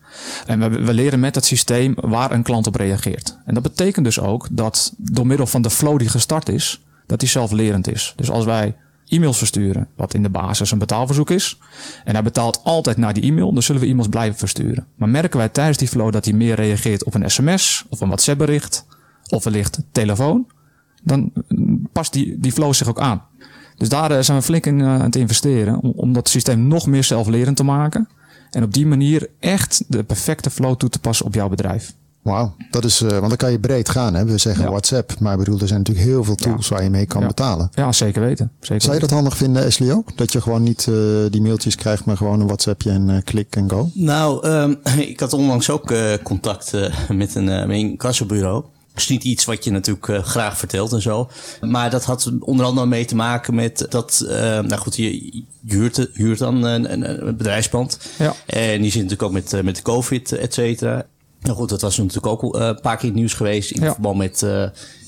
[0.46, 3.38] En we, we leren met het systeem waar een klant op reageert.
[3.44, 7.20] En dat betekent dus ook dat door middel van de flow die gestart is, dat
[7.20, 8.12] die zelflerend is.
[8.16, 11.58] Dus als wij e-mails versturen, wat in de basis een betaalverzoek is,
[12.04, 14.86] en hij betaalt altijd naar die e-mail, dan zullen we e-mails blijven versturen.
[14.94, 18.06] Maar merken wij tijdens die flow dat hij meer reageert op een sms of een
[18.06, 18.86] WhatsApp bericht,
[19.28, 20.46] of wellicht telefoon,
[21.02, 23.22] dan mm, past die, die flow zich ook aan.
[23.76, 25.80] Dus daar eh, zijn we flink in eh, aan het investeren.
[25.80, 28.08] Om, om dat systeem nog meer zelflerend te maken.
[28.50, 31.94] En op die manier echt de perfecte flow toe te passen op jouw bedrijf.
[32.22, 34.14] Wauw, dat is, eh, want dan kan je breed gaan.
[34.14, 34.24] Hè?
[34.24, 34.70] We zeggen Ja.
[34.70, 37.26] WhatsApp, maar ik bedoel, er zijn natuurlijk heel veel tools waar je mee kan Ja.
[37.26, 37.68] betalen.
[37.74, 38.50] Ja, zeker weten.
[38.60, 40.16] Zeker Zou je dat handig vinden, Ashley ook?
[40.16, 40.94] Dat je gewoon niet eh,
[41.30, 43.90] die mailtjes krijgt, maar gewoon een WhatsAppje en eh, klik en go?
[43.94, 48.64] Nou, ehm, ik had onlangs ook eh, contact eh, met een, uh, met een kassabureau.
[48.92, 51.30] Dat is niet iets wat je natuurlijk eh, graag vertelt en zo.
[51.60, 54.24] Maar dat had onder andere mee te maken met dat...
[54.28, 57.98] eh, nou goed, je, je huurt, huurt dan een, een, een bedrijfspand.
[58.18, 58.34] Ja.
[58.46, 61.06] En die zit natuurlijk ook met, eh, met de COVID, et cetera.
[61.40, 63.70] Nou goed, dat was natuurlijk ook een paar keer in het nieuws geweest.
[63.70, 63.92] In Ja.
[63.92, 64.40] verband met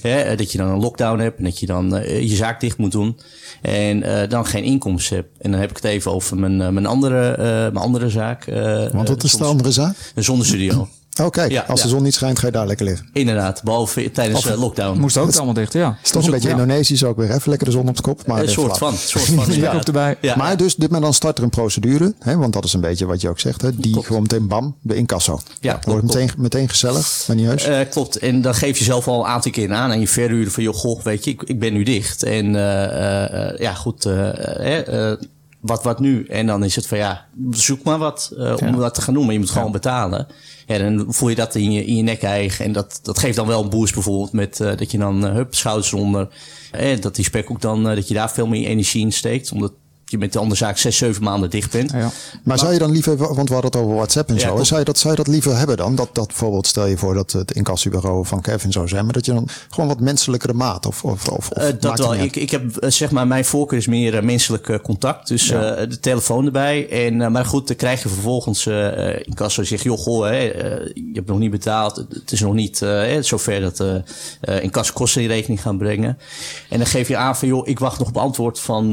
[0.00, 1.38] hè, dat je dan een lockdown hebt.
[1.38, 3.18] En dat je dan je zaak dicht moet doen.
[3.62, 5.28] En eh, dan geen inkomsten hebt.
[5.40, 8.46] En dan heb ik het even over mijn, mijn, andere, eh, mijn andere zaak.
[8.46, 9.96] eh, Want wat is de andere zaak?
[10.14, 10.88] Een zonnestudio.
[11.20, 13.08] Oh kijk, Ja, als de zon niet schijnt, ga je daar lekker liggen.
[13.12, 15.00] Inderdaad, behalve tijdens eh, lockdown.
[15.00, 15.98] Moest ook allemaal dicht, ja.
[16.02, 16.54] is toch een beetje ja.
[16.54, 17.30] Indonesisch ook weer.
[17.30, 18.26] Even lekker de zon op de kop.
[18.26, 18.94] Maar een soort van.
[18.96, 20.16] Soort van erbij.
[20.20, 22.14] Ja, maar dus, dit, maar dan start er een procedure.
[22.18, 23.62] Hè, want dat is een beetje wat je ook zegt.
[23.62, 25.40] Hè, die gewoon meteen bam, de incasso.
[25.60, 27.64] Ja, Wordt meteen, meteen gezellig, maar niet heus.
[27.64, 28.18] Eh, klopt.
[28.18, 30.74] En dan geef je zelf al een aantal keer aan aan je verhuurder van, joh,
[30.74, 32.22] goh, weet je, ik, ik ben nu dicht.
[32.22, 35.18] En eh, ja, goed, eh, eh, eh,
[35.60, 36.24] wat, wat nu?
[36.26, 38.76] En dan is het van, ja, zoek maar wat eh, om Ja.
[38.76, 39.24] dat te gaan doen.
[39.24, 40.26] Maar je moet gewoon betalen.
[40.66, 42.64] Ja, dan voel je dat in je, in je nek eigen.
[42.64, 45.32] En dat, dat geeft dan wel een boost bijvoorbeeld met eh, dat je dan, eh,
[45.32, 46.28] hup, schouders onder.
[46.70, 49.52] Eh, dat die spek ook dan, dat je daar veel meer energie in steekt.
[49.52, 49.72] Omdat
[50.12, 51.90] je met de andere zaak zes, zeven maanden dicht bent.
[51.90, 52.10] Ja.
[52.42, 54.62] Maar zou je dan liever, want we hadden het over WhatsApp en zo.
[54.62, 55.94] Zou je, dat, zou je dat liever hebben dan?
[55.94, 59.04] Dat, dat bijvoorbeeld, stel je voor dat het incassobureau van Kevin zou zijn.
[59.04, 62.14] Maar dat je dan gewoon wat menselijkere maat of, of, of, Eh, dat wel.
[62.14, 65.28] Ik, ik heb eh, zeg maar, mijn voorkeur is meer eh, menselijk contact.
[65.28, 66.88] Dus de telefoon erbij.
[66.88, 68.66] En, maar goed, dan krijg je vervolgens
[69.22, 70.40] in kassa zegt, joh, goh, hè,
[70.94, 71.96] je hebt nog niet betaald.
[71.96, 72.86] Het is nog niet
[73.20, 73.94] zover dat eh
[74.40, 76.18] eh in kassa kosten in rekening gaan brengen.
[76.68, 78.92] En dan geef je aan van, joh, ik wacht nog op antwoord van,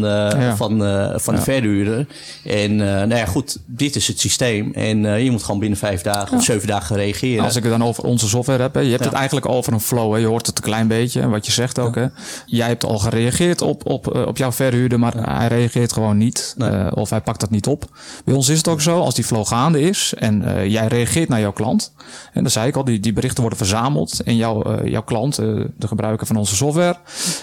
[0.55, 0.81] van,
[1.15, 1.45] van de Ja.
[1.45, 2.07] verhuurder.
[2.43, 4.71] En eh, nou ja, goed, dit is het systeem.
[4.73, 7.43] En eh, je moet gewoon binnen vijf dagen of zeven dagen reageren.
[7.43, 9.07] Als ik het dan over onze software heb, hè, je hebt Ja.
[9.09, 10.13] het eigenlijk al over een flow.
[10.13, 10.19] Hè.
[10.19, 11.95] Je hoort het een klein beetje, wat je zegt ook.
[11.95, 12.05] Hè.
[12.45, 16.53] Jij hebt al gereageerd op, op, eh, op jouw verhuurder, maar hij reageert gewoon niet.
[16.57, 16.69] Nee.
[16.69, 17.85] eh, of hij pakt dat niet op.
[18.25, 21.29] Bij ons is het ook zo, als die flow gaande is en eh, jij reageert
[21.29, 21.93] naar jouw klant.
[22.33, 24.19] En dat zei ik al, die, die berichten worden verzameld.
[24.23, 25.45] En jouw, eh, jouw klant, eh,
[25.77, 26.95] de gebruiker van onze software,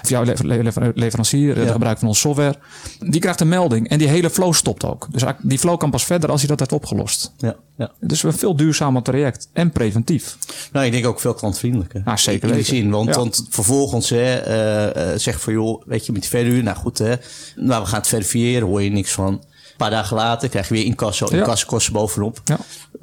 [0.03, 2.55] of jouw lever- lever- leverancier, eh, de gebruiker van onze software,
[2.99, 3.89] die krijgt een melding.
[3.89, 5.07] En die hele flow stopt ook.
[5.11, 7.33] Dus die flow kan pas verder als hij dat heeft opgelost.
[7.37, 7.91] ja, ja.
[8.01, 10.37] Dus een veel duurzamer traject en preventief.
[10.73, 12.03] Nou, ik denk ook veel klantvriendelijker.
[12.05, 13.15] Nou, zeker In die zin, want, Ja.
[13.15, 16.99] want vervolgens hè, eh, eh, zeg van joh, weet je, met die verhuur, nou goed
[16.99, 17.15] hè,
[17.57, 19.33] nou we gaan het verifiëren, hoor je niks van.
[19.33, 22.41] Een paar dagen later krijg je weer incasso, incassokosten bovenop.
[22.45, 22.59] Ja.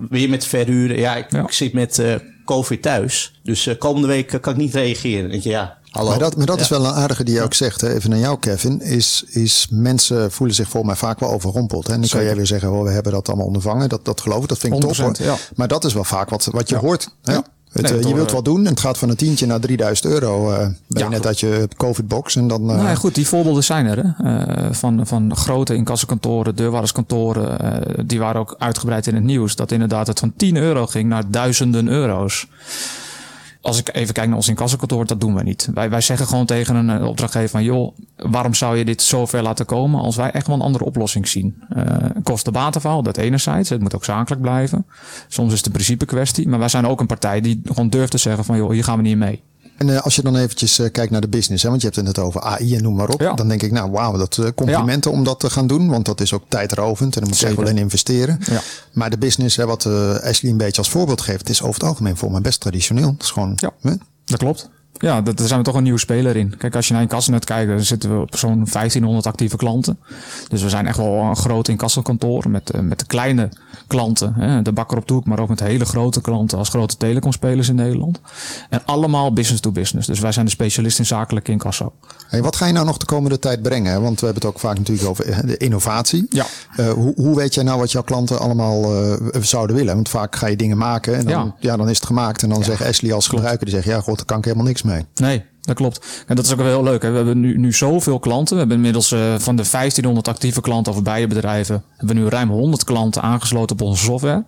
[0.10, 0.98] Weer met verhuren.
[1.00, 1.42] Ja, ik, Ja.
[1.44, 5.30] ik zit met eh, COVID thuis, dus eh, komende week eh, kan ik niet reageren.
[5.30, 6.10] Denk je, ja, hallo.
[6.10, 6.62] Maar dat, maar dat Ja.
[6.64, 7.82] is wel een aardige die je ook zegt.
[7.82, 7.94] Hè?
[7.94, 8.82] Even naar jou, Kevin.
[8.82, 11.88] Is, is mensen voelen zich volgens mij vaak wel overrompeld.
[11.88, 11.94] Hè?
[11.94, 13.90] En dan kan jij weer zeggen, oh, we hebben dat allemaal ondervangen.
[13.90, 14.98] Dat, dat geloof ik, dat vind ik tof.
[14.98, 15.16] 100%, Hoor.
[15.18, 15.36] ja.
[15.56, 16.82] Maar dat is wel vaak wat, wat je Ja.
[16.82, 17.10] hoort.
[17.24, 17.38] Hè?
[17.74, 17.82] Ja.
[17.82, 19.46] Het, Nee, eh, dat je wilt horen- wat doen en het gaat van een tientje
[19.46, 20.52] naar 3000 euro.
[20.52, 22.62] eh Ja, net uit je COVID-box en dan...
[22.62, 24.14] eh, Nou ja, goed, die voorbeelden zijn er.
[24.18, 24.44] Hè?
[24.44, 27.60] Eh, van, van grote incassokantoren, deurwaarderskantoren.
[27.60, 29.56] eh, die waren ook uitgebreid in het nieuws.
[29.56, 32.48] Dat inderdaad het van 10 euro ging naar duizenden euro's.
[33.64, 35.70] Als ik even kijk naar ons incassokantoor, dat doen we niet.
[35.74, 37.64] Wij, wij zeggen gewoon tegen een eh, opdrachtgever van...
[37.64, 40.02] joh, waarom zou je dit zo ver laten komen...
[40.02, 41.64] als wij echt wel een andere oplossing zien?
[42.24, 43.70] Kosten-batenverhaal, dat enerzijds.
[43.70, 44.86] Het moet ook zakelijk blijven.
[45.28, 46.48] Soms is het een principe kwestie.
[46.48, 48.58] Maar wij zijn ook een partij die gewoon durft te zeggen van...
[48.58, 49.42] joh, hier gaan we niet mee.
[49.78, 52.00] En eh, als je dan eventjes eh, kijkt naar de business, hè, want je hebt
[52.00, 53.22] het net over AI en noem maar op.
[53.22, 53.34] Ja.
[53.34, 55.90] Dan denk ik, nou wauw, dat eh, complimenten om dat te gaan doen.
[55.90, 58.40] Want dat is ook tijdrovend en daar moet je echt wel in investeren.
[58.52, 58.62] Ja.
[58.94, 59.86] Maar de business, hè, wat
[60.24, 63.08] Ashley een beetje als voorbeeld geeft, het is over het algemeen voor mij best traditioneel.
[63.12, 63.72] Het is gewoon, Ja.
[63.82, 63.94] hè?
[64.26, 64.70] Dat klopt.
[64.98, 66.58] Ja, dat, daar zijn we toch een nieuwe speler in.
[66.58, 70.00] Kijk, als je naar Incassonet kijkt, dan zitten we op zo'n 1500 actieve klanten.
[70.48, 73.50] Dus we zijn echt wel een groot incassokantoor met, met de kleine
[73.88, 74.34] klanten.
[74.34, 77.70] Hè, de bakker op de hoek, maar ook met hele grote klanten als grote telecomspelers
[77.70, 78.20] in Nederland.
[78.70, 80.08] En allemaal business to business.
[80.08, 81.94] Dus wij zijn de specialist in zakelijke incasso.
[82.28, 84.02] Hey, wat ga je nou nog de komende tijd brengen?
[84.02, 86.26] Want we hebben het ook vaak natuurlijk over eh, de innovatie.
[86.30, 86.46] Ja.
[86.76, 89.96] Eh, hoe, hoe weet jij nou wat jouw klanten allemaal eh, zouden willen?
[89.96, 91.56] Want vaak ga je dingen maken en dan, ja.
[91.60, 91.78] Ja.
[91.78, 92.44] dan is het gemaakt.
[92.44, 94.82] En dan zegt Ashley als gebruiker, die zegt, ja god, daar kan ik helemaal niks
[94.82, 95.06] mee.
[95.16, 96.24] Nee, dat klopt.
[96.28, 97.02] En dat is ook wel heel leuk.
[97.02, 97.10] Hè.
[97.10, 98.54] We hebben nu, nu zoveel klanten.
[98.54, 101.84] We hebben inmiddels eh, van de 1500 actieve klanten of bijenbedrijven...
[101.98, 104.44] hebben we nu ruim 100 klanten aangesloten op onze software.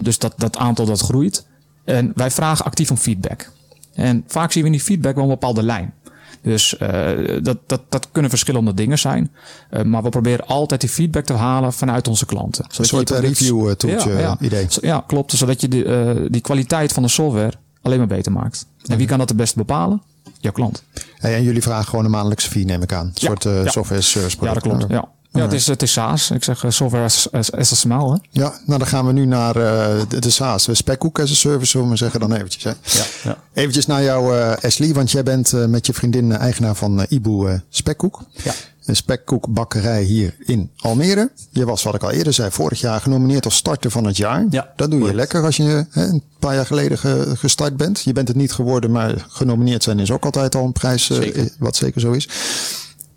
[0.00, 1.46] Dus dat, dat aantal dat groeit.
[1.84, 3.50] En wij vragen actief om feedback.
[3.94, 5.94] En vaak zien we in die feedback wel een bepaalde lijn.
[6.42, 9.30] Dus eh, dat, dat, dat kunnen verschillende dingen zijn.
[9.70, 12.64] Eh, maar we proberen altijd die feedback te halen vanuit onze klanten.
[12.78, 14.36] Een soort review tooltje ja, ja.
[14.40, 14.66] idee.
[14.80, 15.32] Ja, klopt.
[15.32, 18.66] Zodat je eh, die kwaliteit van de software alleen maar beter maakt.
[18.86, 20.02] En wie kan dat het beste bepalen?
[20.40, 20.82] Jouw klant.
[21.16, 23.06] Hey, en jullie vragen gewoon een maandelijkse fee, neem ik aan.
[23.06, 23.70] Een Ja, soort eh, ja.
[23.70, 24.86] software service Ja, dat product.
[24.86, 24.92] klopt.
[24.92, 25.08] Ja.
[25.32, 26.30] Ja, het is, het is SaaS.
[26.30, 28.12] Ik zeg eh, software as, as, as a smile.
[28.12, 28.16] Hè?
[28.30, 30.68] Ja, nou dan gaan we nu naar eh, de, de SaaS.
[30.72, 32.64] Spekhoek as a service, zullen we maar zeggen dan eventjes.
[32.64, 32.70] Hè?
[32.70, 33.36] Ja, ja.
[33.52, 37.46] Eventjes naar jou, eh Ashley, want jij bent eh, met je vriendin eigenaar van Ibu
[37.48, 38.20] eh, Spekkoek.
[38.44, 38.52] Ja.
[38.90, 41.30] Een spekkoekbakkerij hier in Almere.
[41.50, 44.46] Je was, wat ik al eerder zei, vorig jaar genomineerd als starter van het jaar.
[44.50, 48.00] Ja, dat doe je lekker als je hè, een paar jaar geleden ge- gestart bent.
[48.00, 51.16] Je bent het niet geworden, maar genomineerd zijn is ook altijd al een prijs, eh,
[51.16, 51.48] Zeker.
[51.58, 52.28] wat zeker zo is.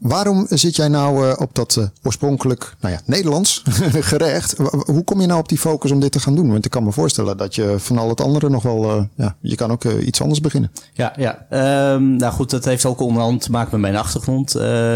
[0.03, 3.63] Waarom zit jij nou eh, op dat eh, oorspronkelijk, nou ja, Nederlands
[4.11, 4.57] gerecht?
[4.85, 6.51] Hoe kom je nou op die focus om dit te gaan doen?
[6.51, 9.35] Want ik kan me voorstellen dat je van al het andere nog wel, eh, ja,
[9.41, 10.71] je kan ook iets anders beginnen.
[10.93, 11.45] Ja, ja.
[11.49, 14.51] Ehm, nou goed, dat heeft ook onder andere te maken met mijn achtergrond.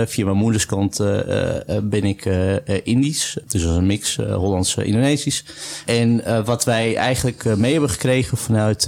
[0.05, 3.37] Via mijn moederskant eh, ben ik eh, Indisch.
[3.47, 5.45] Dus dat is een mix Hollands-Indonesisch.
[5.85, 8.87] en wat wij eigenlijk mee hebben gekregen vanuit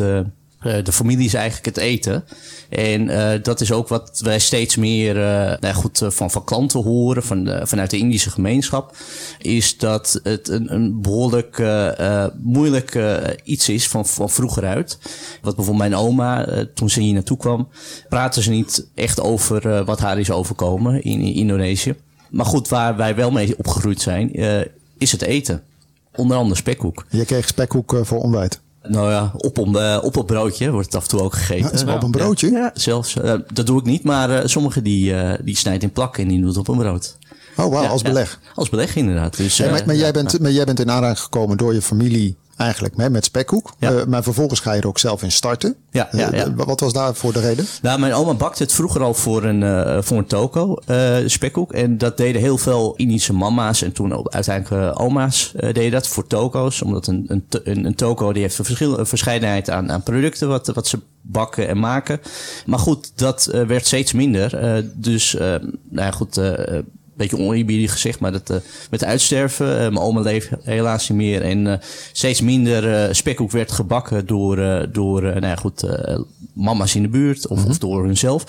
[0.60, 2.24] eh, de familie is eigenlijk het eten.
[2.70, 6.84] En eh, dat is ook wat wij steeds meer eh, nou goed, van, van klanten
[6.84, 8.96] horen, van vanuit de Indische gemeenschap.
[9.40, 13.00] Is dat het een, een behoorlijk eh, eh, moeilijk
[13.44, 14.98] iets is van, van vroeger uit.
[15.42, 17.68] Wat bijvoorbeeld mijn oma, toen ze hier naartoe kwam,
[18.10, 21.96] praatte ze niet echt over wat haar is overkomen in, in Indonesië.
[22.30, 24.32] Maar goed, waar wij wel mee opgegroeid zijn,
[24.98, 25.64] is het eten.
[26.16, 27.06] Onder andere spekkoek.
[27.10, 28.62] Je kreeg spekhoek eh, voor ontbijt.
[28.88, 31.66] Nou ja, op, een, eh, op een broodje wordt het af en toe ook gegeten.
[31.66, 32.52] Ja, is het op een broodje?
[32.52, 33.16] Ja, zelfs.
[33.16, 36.30] eh, dat doe ik niet, maar eh, sommigen die, eh, die snijdt in plakken en
[36.30, 37.18] die doet het op een brood.
[37.58, 38.08] Oh, wauw, Ja, als ja.
[38.08, 38.40] beleg.
[38.56, 39.38] als beleg inderdaad.
[39.38, 41.74] Dus, Hey, eh, maar, maar, ja, jij bent, maar jij bent in aanraking gekomen door
[41.74, 43.74] je familie eigenlijk hè, met spekhoek.
[43.78, 43.94] Ja.
[43.94, 45.76] Eh, maar vervolgens ga je er ook zelf in starten.
[45.92, 46.54] Ja, ja, Eh, ja.
[46.54, 47.66] wat was daarvoor de reden?
[47.82, 50.78] Nou, mijn oma bakte het vroeger al voor een, eh, voor een toko,
[51.26, 51.74] spekkoek.
[51.74, 56.28] En dat deden heel veel Indische mama's en toen ook uiteindelijk oma's deden dat voor
[56.28, 56.82] toko's.
[56.82, 60.48] Omdat een, een, een, een toko die heeft een, verschil, een verscheidenheid aan, aan producten
[60.48, 62.20] wat, wat ze bakken en maken.
[62.66, 64.84] Maar goed, dat werd steeds minder.
[64.96, 66.42] Dus, nou ja, goed...
[67.20, 68.58] beetje oneerbiedig gezegd, maar dat, eh,
[68.90, 69.74] met uitsterven.
[69.74, 71.42] eh, mijn oma leeft helaas niet meer.
[71.42, 71.78] En eh,
[72.12, 75.84] steeds minder spekkoek werd gebakken door, door nou ja, goed,
[76.54, 78.44] mama's in de buurt of, of door hunzelf.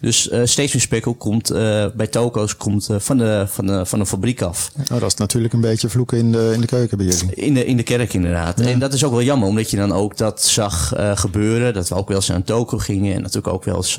[0.00, 1.52] Dus steeds meer spekkoek komt
[1.96, 4.72] bij toko's komt, van, de, van, de, van de fabriek af.
[4.88, 7.34] Nou, dat is natuurlijk een beetje vloeken in de, in de keuken bij jullie.
[7.34, 8.60] In de, in de kerk inderdaad.
[8.60, 11.74] En dat is ook wel jammer, omdat je dan ook dat zag gebeuren.
[11.74, 13.14] Dat we ook wel eens naar een toko gingen.
[13.14, 13.98] En natuurlijk ook wel eens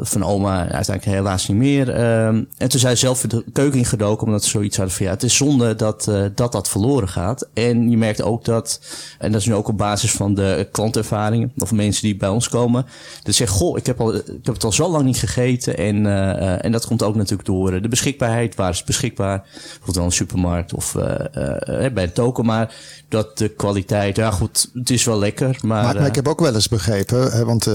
[0.00, 1.90] van oma, uiteindelijk helaas niet meer.
[1.90, 3.24] Ehm, en toen zijn ze zelf
[3.54, 6.68] keuken ingedoken, omdat ze zoiets hadden van ja, het is zonde dat eh, dat, dat
[6.68, 7.48] verloren gaat.
[7.52, 8.80] En je merkt ook dat,
[9.18, 12.48] en dat is nu ook op basis van de klantervaringen, of mensen die bij ons
[12.48, 12.86] komen,
[13.22, 15.76] dat zeggen, goh, ik heb, al, ik heb het al zo lang niet gegeten.
[15.76, 18.54] En, eh, eh, en dat komt ook natuurlijk door de beschikbaarheid.
[18.54, 19.42] Waar is het beschikbaar?
[19.52, 22.42] Bijvoorbeeld wel een supermarkt of bij een toko.
[22.42, 22.74] Maar
[23.08, 25.58] dat de kwaliteit, ja goed, het is wel lekker.
[25.62, 27.66] Maar, Maar, maar ik heb ook wel eens begrepen, hè, want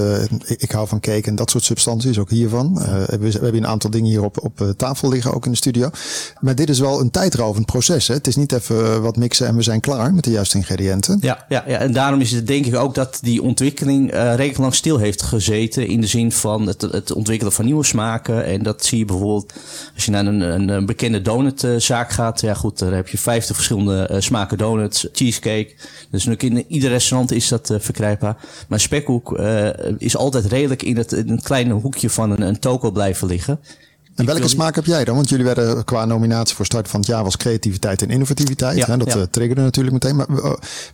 [0.44, 2.74] ik, ik hou van cake en dat soort substanties, ook hiervan.
[3.06, 5.69] We, we hebben een aantal dingen hier op, op tafel liggen, ook in de studio.
[6.40, 8.08] Maar dit is wel een tijdrovend proces.
[8.08, 8.14] Hè?
[8.14, 11.18] Het is niet even eh, wat mixen en we zijn klaar met de juiste ingrediënten.
[11.20, 14.58] Ja, ja, ja, en daarom is het denk ik ook dat die ontwikkeling eh redelijk
[14.58, 15.86] lang stil heeft gezeten.
[15.86, 18.44] In de zin van het, het ontwikkelen van nieuwe smaken.
[18.44, 19.52] En dat zie je bijvoorbeeld
[19.94, 22.40] als je naar een, bekende donutzaak gaat.
[22.40, 25.74] Ja goed, daar heb je 50 verschillende eh, smaken donuts, cheesecake.
[26.10, 28.36] Dus in ieder restaurant is dat verkrijgbaar.
[28.68, 29.38] Maar spekhoek
[29.98, 33.60] is altijd redelijk in het, in kleine hoekje van een, een toko blijven liggen.
[34.20, 35.14] En welke smaak heb jij dan?
[35.16, 38.76] Want jullie werden qua nominatie voor start van het jaar was creativiteit en innovativiteit.
[38.76, 38.96] Ja, hè?
[38.96, 39.18] Dat ja.
[39.18, 40.16] eh, triggerde natuurlijk meteen.
[40.16, 40.42] Maar, eh,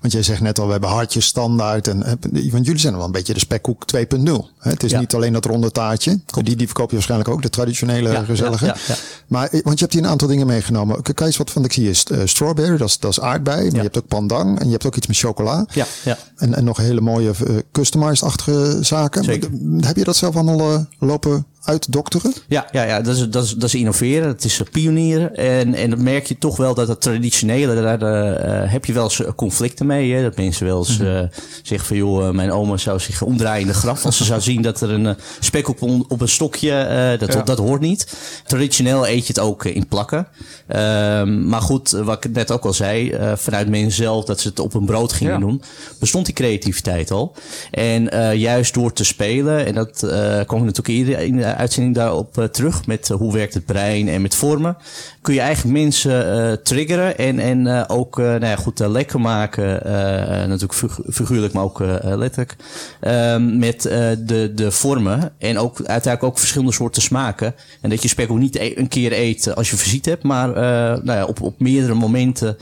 [0.01, 1.89] want jij zegt net al, we hebben hartjes standaard.
[1.89, 2.13] En, eh,
[2.53, 4.49] want jullie zijn wel een beetje de spekkoek 2.0.
[4.59, 4.71] hè?
[4.71, 4.99] Het is Ja.
[5.01, 6.21] niet alleen dat ronde taartje.
[6.43, 8.75] Die, die verkoop je waarschijnlijk ook, de traditionele gezellige.
[9.27, 11.03] Maar, want je hebt hier een aantal dingen meegenomen.
[11.03, 13.65] Kan je eens wat van, ik zie eh, strawberry, dat is, dat is aardbei.
[13.65, 15.67] Maar je hebt ook pandang en je hebt ook iets met chocola.
[15.73, 16.19] Ja, ja.
[16.37, 17.33] En, en nog hele mooie
[17.73, 19.25] customized-achtige zaken.
[19.25, 19.51] Zeker.
[19.81, 22.33] Heb je dat zelf allemaal eh, lopen uitdokteren?
[22.49, 25.35] Ja, ja, ja dat, is, dat, is, dat is innoveren, dat is eh, pionieren.
[25.37, 29.05] En, en dan merk je toch wel dat het traditionele, daar eh, heb je wel
[29.05, 30.13] eens eh, conflicten mee.
[30.13, 30.23] Hè?
[30.23, 31.21] Dat mensen wel eens eh,
[31.63, 34.05] zeggen van, joh, mijn oma zou zich omdraaien in de graf.
[34.05, 37.59] Als ze zou zien dat er een spek op, een- op een stokje, dat, dat
[37.59, 38.17] hoort niet.
[38.47, 40.27] Traditioneel eet je het ook in plakken.
[40.67, 44.59] Ehm, maar goed, wat ik net ook al zei, vanuit mensen zelf, dat ze het
[44.59, 45.39] op een brood gingen Ja.
[45.39, 45.63] doen,
[46.01, 47.35] bestond die creativiteit al.
[47.71, 49.97] En juist door te spelen, en dat
[50.47, 53.65] kwam ik natuurlijk eerder in de uitzending daarop eh, terug, met eh, hoe werkt het
[53.65, 54.77] brein en met vormen,
[55.23, 59.81] kun je eigenlijk mensen eh, triggeren en, en ook nou ja, goed lekker maken,
[60.49, 62.57] natuurlijk figu- figuurlijk, maar ook letterlijk,
[63.01, 67.55] Ehm, met de, de vormen en ook uiteindelijk ook verschillende soorten smaken.
[67.81, 70.49] En dat je spek ook niet e- een keer eet als je visite hebt, maar
[71.05, 72.57] nou ja, op, op meerdere momenten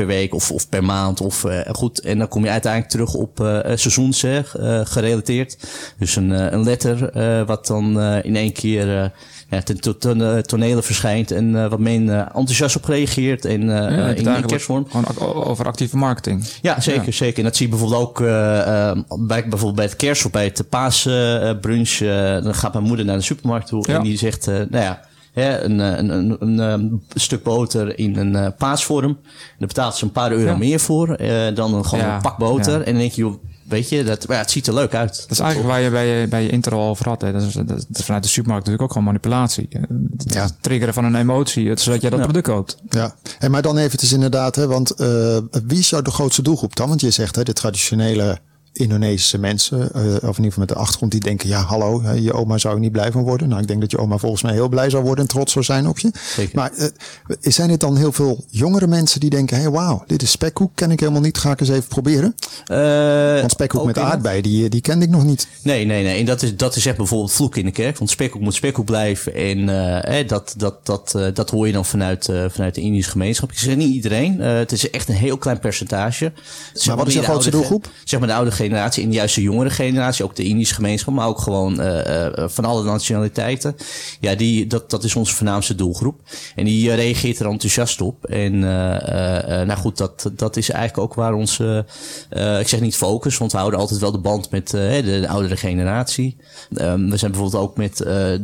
[0.00, 1.20] per week of, of per maand.
[1.20, 5.56] Of, eh, goed, en dan kom je uiteindelijk terug op eh seizoens hè, eh, gerelateerd.
[5.98, 9.08] Dus een, eh, een letter eh, wat dan eh, in één keer eh,
[9.50, 11.30] ja, ten to- ton- eh, tonelen verschijnt.
[11.30, 14.86] En eh, wat men eh, enthousiast op reageert en, eh, Ja, eh, in, eigenlijk kerstvorm.
[14.90, 16.44] Gewoon over actieve marketing.
[16.62, 17.10] Ja, zeker, Ja.
[17.12, 17.38] zeker.
[17.38, 20.44] En dat zie je bijvoorbeeld ook eh, eh, bij, bijvoorbeeld bij het kerst of bij
[20.44, 21.96] het paasbrunch.
[22.42, 25.00] dan gaat mijn moeder naar de supermarkt toe en die zegt, eh, nou ja,
[25.32, 29.18] hè, een, eh, een, een, een, een stuk boter in een eh, paasvorm.
[29.58, 30.56] Daar betaalt ze een paar euro Ja.
[30.56, 32.72] meer voor eh, dan een, gewoon Ja, een pak boter.
[32.72, 32.78] ja.
[32.78, 33.34] En dan denk je, joh,
[33.68, 35.16] weet je, dat, ja, het ziet er leuk uit.
[35.20, 37.20] Dat is eigenlijk waar je bij je, bij je intro al over had.
[37.20, 37.32] Hè.
[37.32, 39.68] Dat, is, dat is vanuit de supermarkt natuurlijk ook gewoon manipulatie.
[39.70, 39.82] Eh,
[40.16, 40.48] Het Ja.
[40.60, 42.24] triggeren van een emotie, zodat jij dat Ja.
[42.24, 42.76] product koopt.
[42.88, 46.76] Ja, en maar dan eventjes inderdaad, hè, want eh, wie is jou de grootste doelgroep
[46.76, 46.88] dan?
[46.88, 48.38] Want je zegt hè, de traditionele
[48.72, 52.32] Indonesische mensen, eh, of in ieder geval met de achtergrond, die denken, ja hallo, je
[52.32, 53.48] oma zou er niet blij van worden.
[53.48, 55.64] Nou, ik denk dat je oma volgens mij heel blij zou worden en trots zou
[55.64, 56.10] zijn op je.
[56.34, 56.56] Zeker.
[56.56, 56.86] Maar eh,
[57.40, 60.70] zijn het dan heel veel jongere mensen die denken, hé hey, wauw, dit is spekkoek,
[60.74, 62.34] ken ik helemaal niet, ga ik eens even proberen.
[62.66, 65.48] Eh, Want spekkoek ook met aardbei, die, die kende ik nog niet.
[65.62, 66.18] Nee, nee, nee.
[66.18, 67.98] En dat is, dat is echt bijvoorbeeld vloek in de kerk.
[67.98, 69.34] Want spekkoek moet spekkoek blijven.
[69.34, 69.68] En
[70.02, 73.50] eh, dat, dat, dat, dat hoor je dan vanuit, vanuit de Indische gemeenschap.
[73.50, 74.40] Ik zeg niet iedereen.
[74.40, 76.32] Het is echt een heel klein percentage.
[76.72, 77.88] Zeg wat is de grootste doelgroep?
[78.04, 80.24] Zeg maar de oude generatie en juist de jongere generatie.
[80.24, 81.14] Ook de Indische gemeenschap.
[81.14, 83.76] Maar ook gewoon eh, eh, van alle nationaliteiten.
[84.20, 86.20] Ja, die, dat, dat is onze voornaamste doelgroep.
[86.54, 88.24] En die eh, reageert er enthousiast op.
[88.24, 91.84] En nou goed, dat, dat is eigenlijk ook waar onze...
[92.60, 95.56] ik zeg niet focus, want we houden altijd wel de band met de, de oudere
[95.56, 96.36] generatie.
[96.74, 97.96] Ehm, we zijn bijvoorbeeld ook met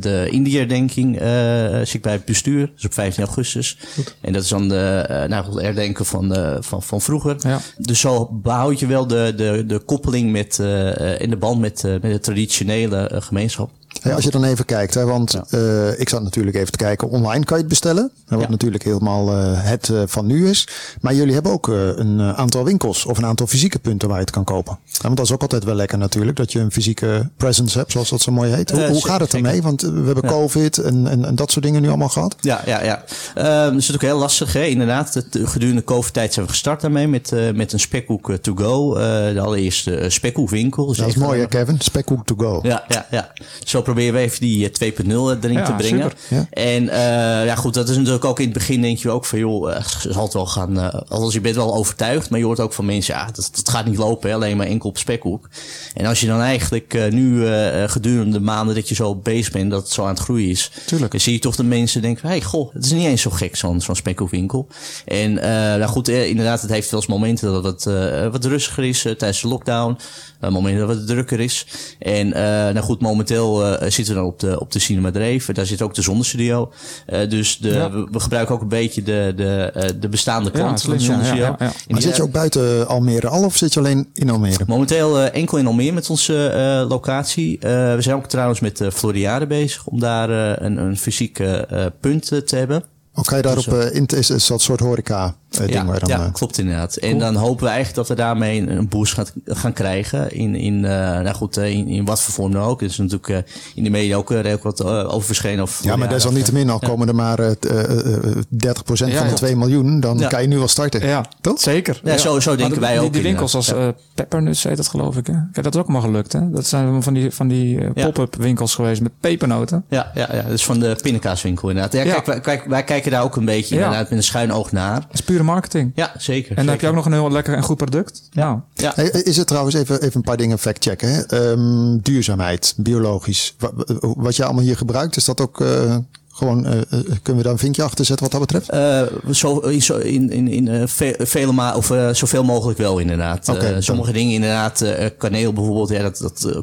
[0.02, 2.72] de Indie-herdenking eh zit ik bij het bestuur.
[2.74, 3.78] Dus op 15 augustus.
[4.20, 7.36] En dat is dan de nou, goed, herdenken van, eh, van, van vroeger.
[7.38, 7.60] Ja.
[7.78, 11.84] Dus zo behoud je wel de, de, de met, eh, eh, in de band met,
[11.84, 13.70] eh, met de traditionele gemeenschap.
[14.02, 15.44] Hey, als je dan even kijkt, hè, want Ja.
[15.50, 18.10] eh, ik zat natuurlijk even te kijken, online kan je het bestellen.
[18.28, 18.48] Wat Ja.
[18.48, 20.68] natuurlijk helemaal eh, het eh, van nu is.
[21.00, 24.32] Maar jullie hebben ook een aantal winkels of een aantal fysieke punten waar je het
[24.32, 24.78] kan kopen.
[24.84, 27.92] Ja, want dat is ook altijd wel lekker natuurlijk, dat je een fysieke presence hebt,
[27.92, 28.70] zoals dat zo mooi heet.
[28.70, 29.62] Hoe, gaat het ermee?
[29.62, 30.24] Want we hebben.
[30.26, 32.36] COVID en, en, en dat soort dingen nu allemaal gehad.
[32.40, 33.04] Ja, ja, ja.
[33.34, 34.64] Ehm dat is natuurlijk heel lastig, hè?
[34.64, 35.14] inderdaad.
[35.14, 38.94] Het, gedurende de COVID-tijd zijn we gestart daarmee met, met een spekhoek to go.
[38.94, 40.86] de allereerste spekhoekwinkel.
[40.86, 42.60] Dus Dat is mooi hè Kevin, spekkoek to go.
[42.62, 43.32] Ja, ja, ja.
[43.64, 46.10] Zo proberen we even die eh, 2.0 erin Ja, te brengen.
[46.10, 46.14] super.
[46.28, 46.46] Ja.
[46.50, 49.38] En eh, ja, goed, dat is natuurlijk ook in het begin denk je ook van,
[49.38, 50.92] joh, eh, zal het wel gaan.
[51.08, 53.86] althans, je bent wel overtuigd, maar je hoort ook van mensen, ja, dat, dat gaat
[53.86, 55.48] niet lopen, hè, alleen maar enkel op spekhoek.
[55.94, 57.46] En als je dan eigenlijk nu
[57.86, 60.70] gedurende de maanden dat je zo bezig bent, dat het zo aan het groeien is,
[60.86, 61.10] Tuurlijk.
[61.10, 63.56] dan zie je toch de mensen denken, hey, goh, het is niet eens zo gek,
[63.56, 64.66] zo'n zo'n spekhoekwinkel.
[65.04, 65.32] En
[65.78, 67.84] nou goed, inderdaad, het heeft wel eens momenten dat het
[68.32, 69.96] wat rustiger is tijdens de lockdown.
[70.44, 71.66] Uh, momenten dat het drukker is.
[71.98, 75.46] En eh, nou goed, momenteel eh, zitten we dan op de, op de Cinema Dreef.
[75.46, 76.72] Daar zit ook de zonnestudio.
[77.06, 77.90] Eh, dus de, Ja.
[77.90, 81.44] we, we gebruiken ook een beetje de, de, eh, de bestaande klanten van de zonnestudio.
[81.44, 81.66] ja, ja, ja.
[81.66, 84.30] En Maar die, zit je eh, ook buiten Almere al of zit je alleen in
[84.30, 84.64] Almere?
[84.66, 87.58] Momenteel eh, enkel in Almere met onze eh, locatie.
[87.58, 91.44] Eh, we zijn ook trouwens met uh, Floriade bezig om daar eh, een, een fysieke
[91.66, 92.82] eh, punt eh, te hebben.
[93.22, 95.98] Kan je daarop, eh, in, is, is dat soort horeca eh, Ja, dan...
[96.04, 96.96] ja eh, klopt inderdaad.
[96.96, 100.32] En dan hopen we eigenlijk dat we daarmee een, een boost gaan, gaan krijgen.
[100.32, 102.80] In, in, eh, nou goed, eh, in, in wat voor vorm dan ook.
[102.80, 103.38] Er is natuurlijk eh,
[103.74, 105.62] in de media ook redelijk wat over verschenen.
[105.62, 109.22] Of Ja, maar desalniettemin, al komen er maar eh, t- eh, eh, 30% van Ja,
[109.22, 109.32] de ja.
[109.34, 110.28] 2 miljoen, dan Ja.
[110.28, 111.06] kan je nu wel starten.
[111.06, 111.60] Ja, Toch?
[111.60, 112.00] zeker.
[112.04, 113.72] Ja, zo- zo denken Maar wij ook Die winkels als
[114.14, 115.26] Peppernuts heet dat geloof ik.
[115.26, 115.32] Hè?
[115.52, 116.32] Kijk, dat is ook maar gelukt.
[116.32, 116.50] Hè?
[116.50, 117.92] Dat zijn van die, van die Ja.
[118.04, 119.84] pop-up winkels geweest met pepernoten.
[119.88, 121.92] Ja, ja, ja, dus van de pindakaaswinkel inderdaad.
[121.92, 122.12] Ja, Ja.
[122.12, 123.82] Kijk, wij, kijk, wij kijken daar ook een beetje Ja.
[123.84, 124.94] inderdaad met een schuin oog naar.
[125.00, 125.92] Dat is pure marketing.
[125.94, 126.50] Ja, zeker.
[126.50, 128.28] en dan heb je ook nog een heel lekker en goed product.
[128.32, 128.92] Nou, Ja.
[128.94, 131.08] Hey, is het trouwens even, even een paar dingen fact-checken?
[131.14, 131.20] hè?
[131.22, 133.54] Ehm, duurzaamheid, biologisch.
[133.58, 135.96] Wa- wa- Wat je allemaal hier gebruikt, is dat ook eh,
[136.32, 136.84] gewoon, eh, eh,
[137.22, 138.68] kunnen we daar een vinkje achter zetten wat dat betreft?
[138.70, 143.52] Eh, zo, in, in, in, in ve- vele ma of zoveel mogelijk wel inderdaad.
[143.78, 146.58] Sommige dingen inderdaad, eh, kaneel bijvoorbeeld, ja, dat, dat eh,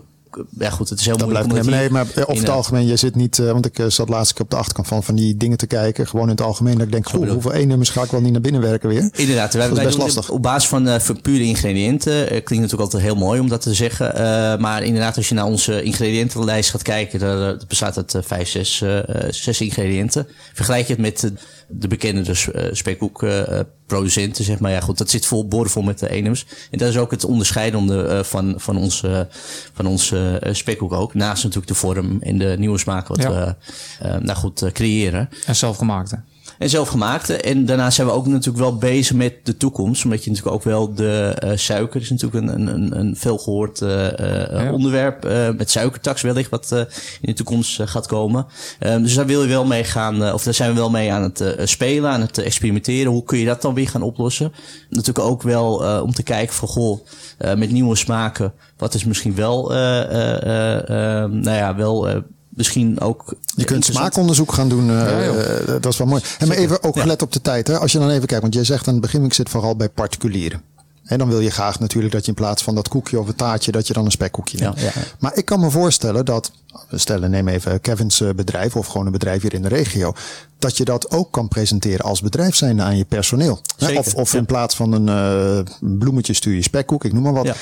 [0.59, 1.49] ja goed, het is heel Dan moeilijk.
[1.53, 3.79] blijft om nee, dat maar eh, over het algemeen, je zit niet, eh, want ik
[3.79, 6.41] eh, zat laatst op de achterkant van, van die dingen te kijken, gewoon in het
[6.41, 9.09] algemeen, dat ik denk, goh, hoeveel E-nummers ga ik wel niet naar binnen werken weer?
[9.15, 10.29] Inderdaad, wij, Dat is best lastig.
[10.29, 12.13] op basis van eh, pure ingrediënten.
[12.13, 14.15] Eh, klinkt natuurlijk altijd heel mooi om dat te zeggen.
[14.15, 18.21] Eh, maar inderdaad, als je naar onze ingrediëntenlijst gaat kijken, daar eh, bestaat uit eh,
[18.25, 20.27] vijf, zes, eh, eh, zes ingrediënten.
[20.53, 21.29] Vergelijk je het met eh,
[21.73, 24.71] de bekende dus, eh, spekhoekproducenten, zeg maar.
[24.71, 26.45] Ja, goed, dat zit vol boordevol met de E-nummers.
[26.71, 29.27] En dat is ook het onderscheidende eh, van, van onze,
[29.73, 31.13] van onze spekhoek ook.
[31.13, 33.57] Naast natuurlijk de vorm en de nieuwe smaak wat Ja.
[33.99, 35.29] we, nou goed, creëren.
[35.45, 36.21] en zelfgemaakte.
[36.63, 37.37] En zelfgemaakte.
[37.37, 40.03] En daarna zijn we ook natuurlijk wel bezig met de toekomst.
[40.03, 43.81] Omdat je natuurlijk ook wel de uh, suiker is natuurlijk een, een, een veel gehoord
[43.81, 44.71] uh, ja.
[44.71, 45.23] onderwerp.
[45.57, 46.87] met suikertax wellicht wat in
[47.21, 48.45] de toekomst gaat komen.
[48.79, 51.23] Ehm, dus daar wil je wel mee gaan, of daar zijn we wel mee aan
[51.23, 53.11] het spelen, aan het experimenteren.
[53.11, 54.53] Hoe kun je dat dan weer gaan oplossen?
[54.89, 56.99] Natuurlijk ook wel om te kijken van goh,
[57.37, 58.53] met nieuwe smaken.
[58.77, 62.23] Wat is misschien wel, ehm, nou ja, wel
[62.55, 63.35] misschien ook.
[63.55, 64.89] Je kunt smaakonderzoek gaan doen.
[64.89, 66.21] Uh, dat is wel mooi.
[66.39, 67.67] En maar even ook gelet op de tijd.
[67.67, 67.77] Hè?
[67.77, 69.89] Als je dan even kijkt, want jij zegt aan het begin, ik zit vooral bij
[69.89, 70.61] particulieren.
[71.03, 73.37] En dan wil je graag natuurlijk dat je in plaats van dat koekje of het
[73.37, 74.79] taartje, dat je dan een spekkoekje neemt.
[74.79, 74.91] Ja, ja.
[75.19, 76.51] Maar ik kan me voorstellen dat,
[76.91, 80.13] stellen, neem even Kevin's bedrijf of gewoon een bedrijf hier in de regio,
[80.59, 83.61] dat je dat ook kan presenteren als bedrijf zijn aan je personeel.
[83.77, 87.33] Zeker, of of in plaats van een uh, bloemetje stuur je spekkoek, ik noem maar
[87.33, 87.55] wat.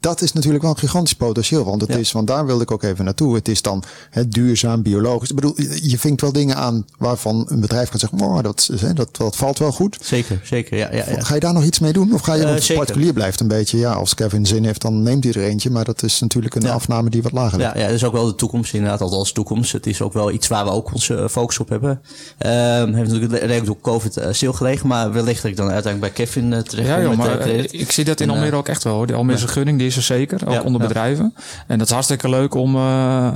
[0.00, 1.64] Dat is natuurlijk wel een gigantisch potentieel.
[1.64, 3.34] Want het is, want daar wilde ik ook even naartoe.
[3.34, 5.28] Het is dan het duurzaam, biologisch.
[5.28, 9.16] Ik bedoel, je vinkt wel dingen aan waarvan een bedrijf kan zeggen, oh, dat, dat,
[9.16, 9.98] dat valt wel goed.
[10.00, 10.76] Zeker, zeker.
[10.76, 11.20] Ja, ja, ja.
[11.20, 12.14] Ga je daar nog iets mee doen?
[12.14, 13.78] Of ga je uh, nog particulier blijft een beetje?
[13.78, 15.70] Ja, als Kevin zin heeft, dan neemt hij er eentje.
[15.70, 17.74] Maar dat is natuurlijk een afname die wat lager ligt.
[17.74, 19.00] Ja, ja, dat is ook wel de toekomst inderdaad.
[19.00, 19.72] Althans toekomst.
[19.72, 21.90] Het is ook wel iets waar we ook onze eh, focus op hebben.
[21.90, 24.88] Um, heeft natuurlijk redelijk door COVID uh, stilgelegen.
[24.88, 28.04] Maar wellicht dat ik dan uiteindelijk bij Kevin uh, terecht ja, joh, maar, ik zie
[28.04, 29.06] dat in Almere ook echt wel.
[29.06, 30.48] De Almere gunning die is er zeker.
[30.48, 31.34] Ook onder bedrijven.
[31.66, 33.32] En dat is hartstikke leuk om, uh,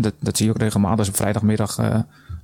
[0.00, 1.86] dat, dat zie je ook regelmatig, dus op vrijdagmiddag uh,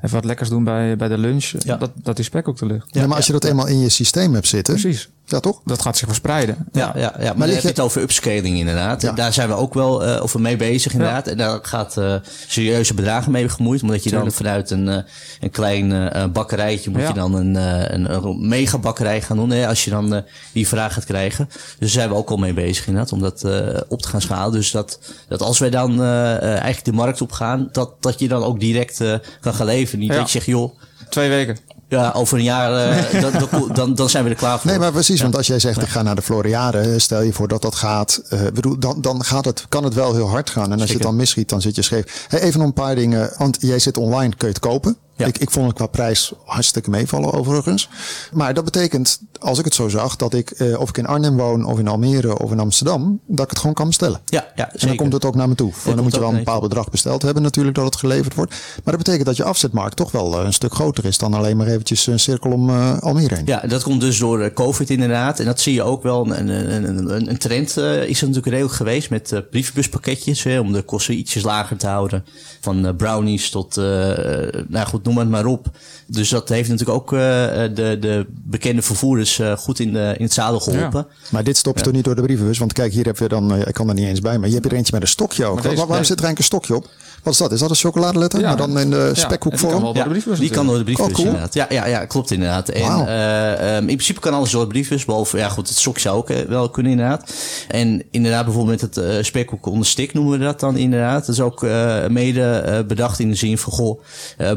[0.01, 1.53] even wat lekkers doen bij, bij de lunch.
[1.59, 1.76] Ja.
[1.76, 2.88] Dat, dat die spek ook te lucht.
[2.90, 4.74] Ja, maar als je dat eenmaal in je systeem hebt zitten.
[4.74, 5.09] Precies.
[5.31, 5.61] Ja, toch?
[5.64, 6.57] Dat gaat zich verspreiden.
[6.72, 7.12] Ja, ja, ja.
[7.18, 9.03] maar, maar je het over upscaling inderdaad.
[9.03, 9.12] Ja.
[9.12, 11.26] Daar zijn we ook wel uh, over mee bezig inderdaad.
[11.26, 12.14] En daar gaat uh,
[12.47, 13.83] serieuze bedragen mee gemoeid.
[13.83, 14.97] Omdat je dan vanuit een, uh,
[15.41, 17.55] een klein bakkerijtje moet je dan een,
[17.95, 19.51] een, een mega bakkerij gaan doen.
[19.51, 21.49] Hè, als je dan die vraag gaat krijgen.
[21.49, 23.12] Dus daar zijn we ook al mee bezig inderdaad.
[23.12, 23.45] Om dat
[23.89, 24.53] op te gaan schalen.
[24.53, 27.68] Dus dat, dat als wij dan eigenlijk de markt op gaan.
[27.72, 29.05] Dat, dat je dan ook direct
[29.41, 29.99] kan gaan leven.
[29.99, 30.78] Niet dat je zegt joh.
[31.09, 31.57] Twee weken.
[31.91, 34.70] Ja, over een jaar, uh, dan, dan, dan, zijn we er klaar voor.
[34.70, 35.20] Nee, maar precies.
[35.20, 36.99] Want als jij zegt, ik ga naar de Floriade.
[36.99, 38.22] Stel je voor dat dat gaat.
[38.32, 40.64] Uh, bedoel, dan, dan gaat het, kan het wel heel hard gaan.
[40.64, 40.88] En als Zeker.
[40.88, 42.26] je het dan misschiet, dan zit je scheef.
[42.28, 43.32] Hey, even nog een paar dingen.
[43.38, 44.97] Want jij zit online, kun je het kopen.
[45.21, 45.27] Ja.
[45.27, 47.89] Ik, ik vond het qua prijs hartstikke meevallen overigens.
[48.33, 51.37] Maar dat betekent, als ik het zo zag, dat ik, uh, of ik in Arnhem
[51.37, 54.21] woon, of in Almere, of in Amsterdam, dat ik het gewoon kan bestellen.
[54.25, 54.81] Ja, ja zeker.
[54.81, 55.73] En dan komt het ook naar me toe.
[55.85, 58.51] dan moet je wel een bepaald bedrag besteld hebben natuurlijk, dat het geleverd wordt.
[58.51, 61.57] Maar dat betekent dat je afzetmarkt toch wel uh, een stuk groter is dan alleen
[61.57, 63.47] maar eventjes een cirkel om uh, Almere heen.
[63.47, 65.39] Ja, dat komt dus door COVID inderdaad.
[65.39, 66.35] En dat zie je ook wel.
[66.35, 70.83] Een, een, een, een trend is er natuurlijk redelijk geweest met brievenbuspakketjes, hè, om de
[70.83, 72.25] kosten ietsjes lager te houden.
[72.61, 75.66] Van brownies tot, nou goed, noem het maar op.
[76.06, 80.24] Dus dat heeft natuurlijk ook uh, de, de bekende vervoerders uh, goed in, de, in
[80.24, 81.06] het zadel geholpen.
[81.08, 81.28] Ja.
[81.30, 81.84] Maar dit stopt ja.
[81.84, 82.58] toch niet door de brievenbus?
[82.58, 84.54] Want kijk, hier heb je dan, uh, ik kan er niet eens bij, maar je
[84.54, 85.61] hebt er eentje met een stokje ook.
[85.61, 86.88] Waar, waarom zit er eigenlijk een stokje op?
[87.23, 87.53] Wat is dat?
[87.53, 88.41] Is dat een chocoladeletter?
[88.41, 88.47] Ja.
[88.49, 89.85] Maar dan in de spekkoekvorm?
[89.95, 91.27] Ja, die, kan die kan door de briefbus oh, cool.
[91.27, 91.55] inderdaad.
[91.55, 92.68] Ja, ja, ja, klopt inderdaad.
[92.68, 93.09] En wow.
[93.09, 95.05] uh, um, in principe kan alles door de briefbus.
[95.05, 97.35] Behalve, ja goed, het stokje zou ook uh, wel kunnen inderdaad.
[97.68, 101.27] En inderdaad bijvoorbeeld met het uh, spekkoek onder stik noemen we dat dan inderdaad.
[101.27, 104.01] Dat is ook uh, mede bedacht in de zin van, goh,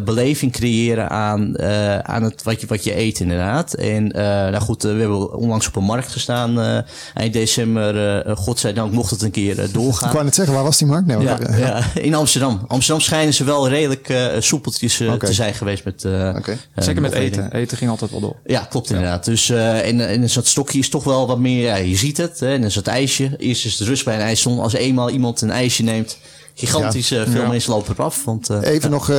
[0.05, 1.59] beleving creëren aan,
[2.03, 3.73] aan het, wat, je, wat je eet inderdaad.
[3.73, 4.07] En
[4.51, 6.83] nou goed, we hebben onlangs op een markt gestaan
[7.13, 8.23] eind december.
[8.37, 10.07] godzijdank mocht het een keer doorgaan.
[10.07, 11.07] Ik wou net zeggen, waar was die markt?
[11.07, 12.52] Nee, ja, ja, in Amsterdam.
[12.67, 13.01] Amsterdam.
[13.01, 15.29] schijnen ze wel redelijk uh, soepeltjes uh, okay.
[15.29, 16.03] te zijn geweest met.
[16.03, 16.57] Uh, okay.
[16.75, 17.53] Zeker met eten.
[17.53, 18.35] Eten ging altijd wel door.
[18.45, 19.25] Ja, klopt inderdaad.
[19.25, 21.63] Dus en, en zo'n stokje is toch wel wat meer.
[21.63, 22.39] Ja, je ziet het.
[22.39, 23.35] Hè, en zo'n ijsje.
[23.37, 24.59] Eerst is de rust bij een ijsson.
[24.59, 26.17] Als eenmaal iemand een ijsje neemt.
[26.55, 27.25] Gigantisch ja.
[27.25, 27.47] veel ja.
[27.47, 28.25] mensen lopen eraf.
[28.25, 29.09] Want, even nog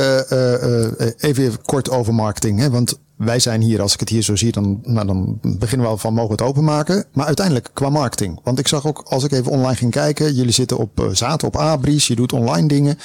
[1.17, 2.59] even kort over marketing.
[2.59, 2.69] Hè?
[2.69, 5.91] Want wij zijn hier, als ik het hier zo zie, dan, nou, dan beginnen we
[5.91, 7.05] al van mogen we het openmaken.
[7.13, 8.39] Maar uiteindelijk qua marketing.
[8.43, 11.47] Want ik zag ook, als ik even online ging kijken, jullie zitten op, uh, zaten
[11.47, 12.97] op Abris, je doet online dingen.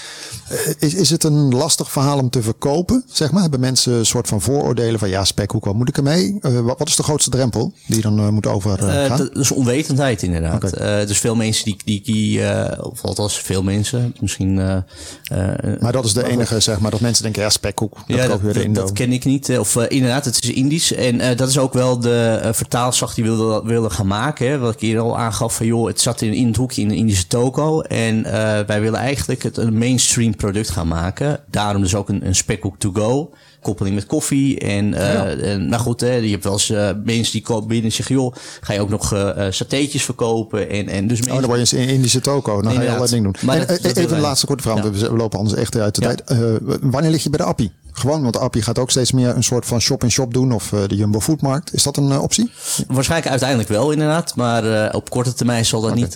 [0.52, 3.04] Uh, is, is het een lastig verhaal om te verkopen?
[3.06, 6.38] Zeg maar, hebben mensen een soort van vooroordelen van ja, spekhoek, wat moet ik ermee?
[6.40, 9.18] Uh, wat, wat, is de grootste drempel die je dan moet overgaan?
[9.18, 10.64] dat is onwetendheid inderdaad.
[10.64, 11.06] Okay.
[11.06, 12.40] dus veel mensen die, die, die
[12.82, 14.54] of althans veel mensen, misschien.
[15.80, 18.54] maar dat is de enige, zeg maar, dat mensen denken ja, spekhoek, dat ja, dat,
[18.54, 19.58] dat, dat ken ik niet.
[19.58, 20.92] Of inderdaad, het is Indisch.
[20.92, 24.48] En uh, dat is ook wel de uh, vertaalslag die we wilden, wilden gaan maken.
[24.50, 24.58] Hè?
[24.58, 26.94] Wat ik hier al aangaf van joh, het zat in, in het hoekje in de
[26.94, 27.80] Indische toko.
[27.80, 28.32] En uh,
[28.66, 31.40] wij willen eigenlijk het een mainstream product gaan maken.
[31.50, 33.30] Daarom dus ook een, een spekhoek to go
[33.60, 34.58] koppeling met koffie.
[34.58, 35.26] En, ja.
[35.26, 36.72] en nou goed, hè, je hebt wel eens
[37.04, 40.70] mensen die kopen binnen en zeggen, joh, ga je ook nog uh, satéetjes verkopen?
[40.70, 41.34] En, en dus mensen...
[41.34, 42.62] Oh, dan word je in Indische toko.
[42.62, 43.34] Dan ga je allerlei dingen doen.
[43.42, 44.90] Maar en, dat, dat even een laatste korte vraag, ja.
[44.90, 46.14] we lopen anders echt uit de ja.
[46.14, 46.38] tijd.
[46.80, 47.72] wanneer lig je bij de appie?
[48.00, 50.96] Gewoon, want Appie gaat ook steeds meer een soort van shop-in-shop doen of uh, de
[50.96, 51.74] Jumbo Foodmarkt.
[51.74, 52.50] Is dat een uh, optie?
[52.88, 56.02] Waarschijnlijk uiteindelijk wel inderdaad, maar uh, op korte termijn zal dat okay.
[56.02, 56.12] niet,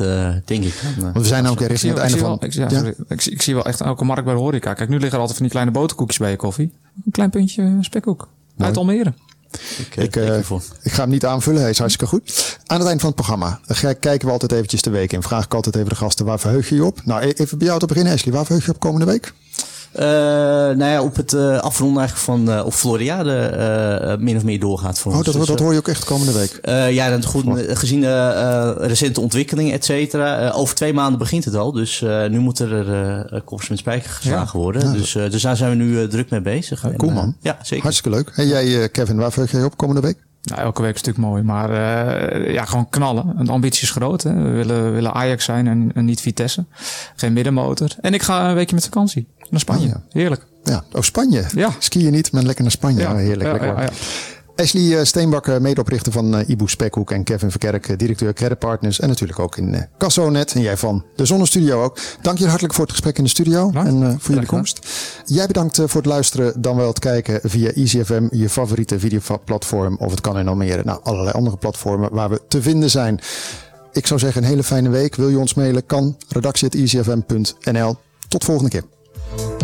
[0.47, 0.75] denk ik.
[0.99, 2.37] want we zijn ook richting het einde van...
[2.41, 4.75] Ik zie, ja, ik, ik, zie wel echt elke markt bij de horeca.
[4.75, 6.73] Kijk, nu liggen er altijd van die kleine boterkoekjes bij je koffie.
[7.05, 8.29] Een klein puntje spekkoek.
[8.59, 9.13] Uit Almere.
[9.79, 10.39] Ik, Ik, eh,
[10.83, 12.59] ik ga hem niet aanvullen, hij is hartstikke goed.
[12.67, 15.23] Aan het eind van het programma eh, kijken we altijd eventjes de week in.
[15.23, 17.01] Vraag ik altijd even de gasten, waar verheug je je op?
[17.05, 18.35] Nou, e- even bij jou te beginnen, Ashley.
[18.35, 19.33] Waar verheug je je op komende week?
[19.97, 23.53] Uh, nou ja, op het uh, afronden eigenlijk van uh, of Floriade
[24.07, 25.27] uh, min of meer doorgaat voor oh, ons.
[25.27, 26.59] Dat, dus, dat hoor je ook echt komende week?
[26.93, 30.51] ja, dat goed, gezien de recente ontwikkelingen, et cetera.
[30.51, 34.65] over twee maanden begint het al, dus nu moeten er koffers met spijker geslagen ja.
[34.65, 34.83] worden.
[34.83, 36.85] Ja, dus, dus daar zijn we nu druk mee bezig.
[36.97, 37.37] cool man.
[37.41, 37.83] ja, zeker.
[37.83, 38.33] Hartstikke leuk.
[38.35, 40.17] En jij Kevin, waar je je op komende week?
[40.45, 43.45] Nou, elke week is natuurlijk mooi, maar uh, ja, gewoon knallen.
[43.45, 44.23] De ambitie is groot.
[44.23, 44.35] Hè?
[44.35, 46.65] We, willen, we willen Ajax zijn en, en, niet Vitesse.
[47.17, 47.89] Geen middenmotor.
[48.01, 49.87] En ik ga een weekje met vakantie naar Spanje.
[49.87, 50.03] Oh, ja.
[50.11, 50.47] Heerlijk.
[50.65, 51.45] Ja, oh Spanje.
[51.55, 51.71] Ja.
[51.79, 53.01] Ski je niet, maar lekker naar Spanje.
[53.01, 53.11] Ja.
[53.11, 53.61] Oh, heerlijk.
[53.61, 53.93] Ja, lekker.
[54.57, 59.39] Ashley Steenbak, medeoprichter van uh, Ibu Spekhoek en Kevin Verkerk, directeur Credit Partners en natuurlijk
[59.39, 61.99] ook in Cassonet en jij van de Zonnestudio ook.
[62.23, 64.87] Dank je hartelijk voor het gesprek in de studio en voor jullie komst.
[65.25, 70.11] Jij bedankt voor het luisteren, dan wel het kijken via EasyFM, je favoriete videoplatform of
[70.11, 73.21] het kan in Almere, nou allerlei andere platformen waar we te vinden zijn.
[73.95, 75.15] Ik zou zeggen een hele fijne week.
[75.15, 75.87] Wil je ons mailen?
[75.87, 77.97] Kan redactie.easyfm.nl.
[78.29, 79.64] Tot volgende keer.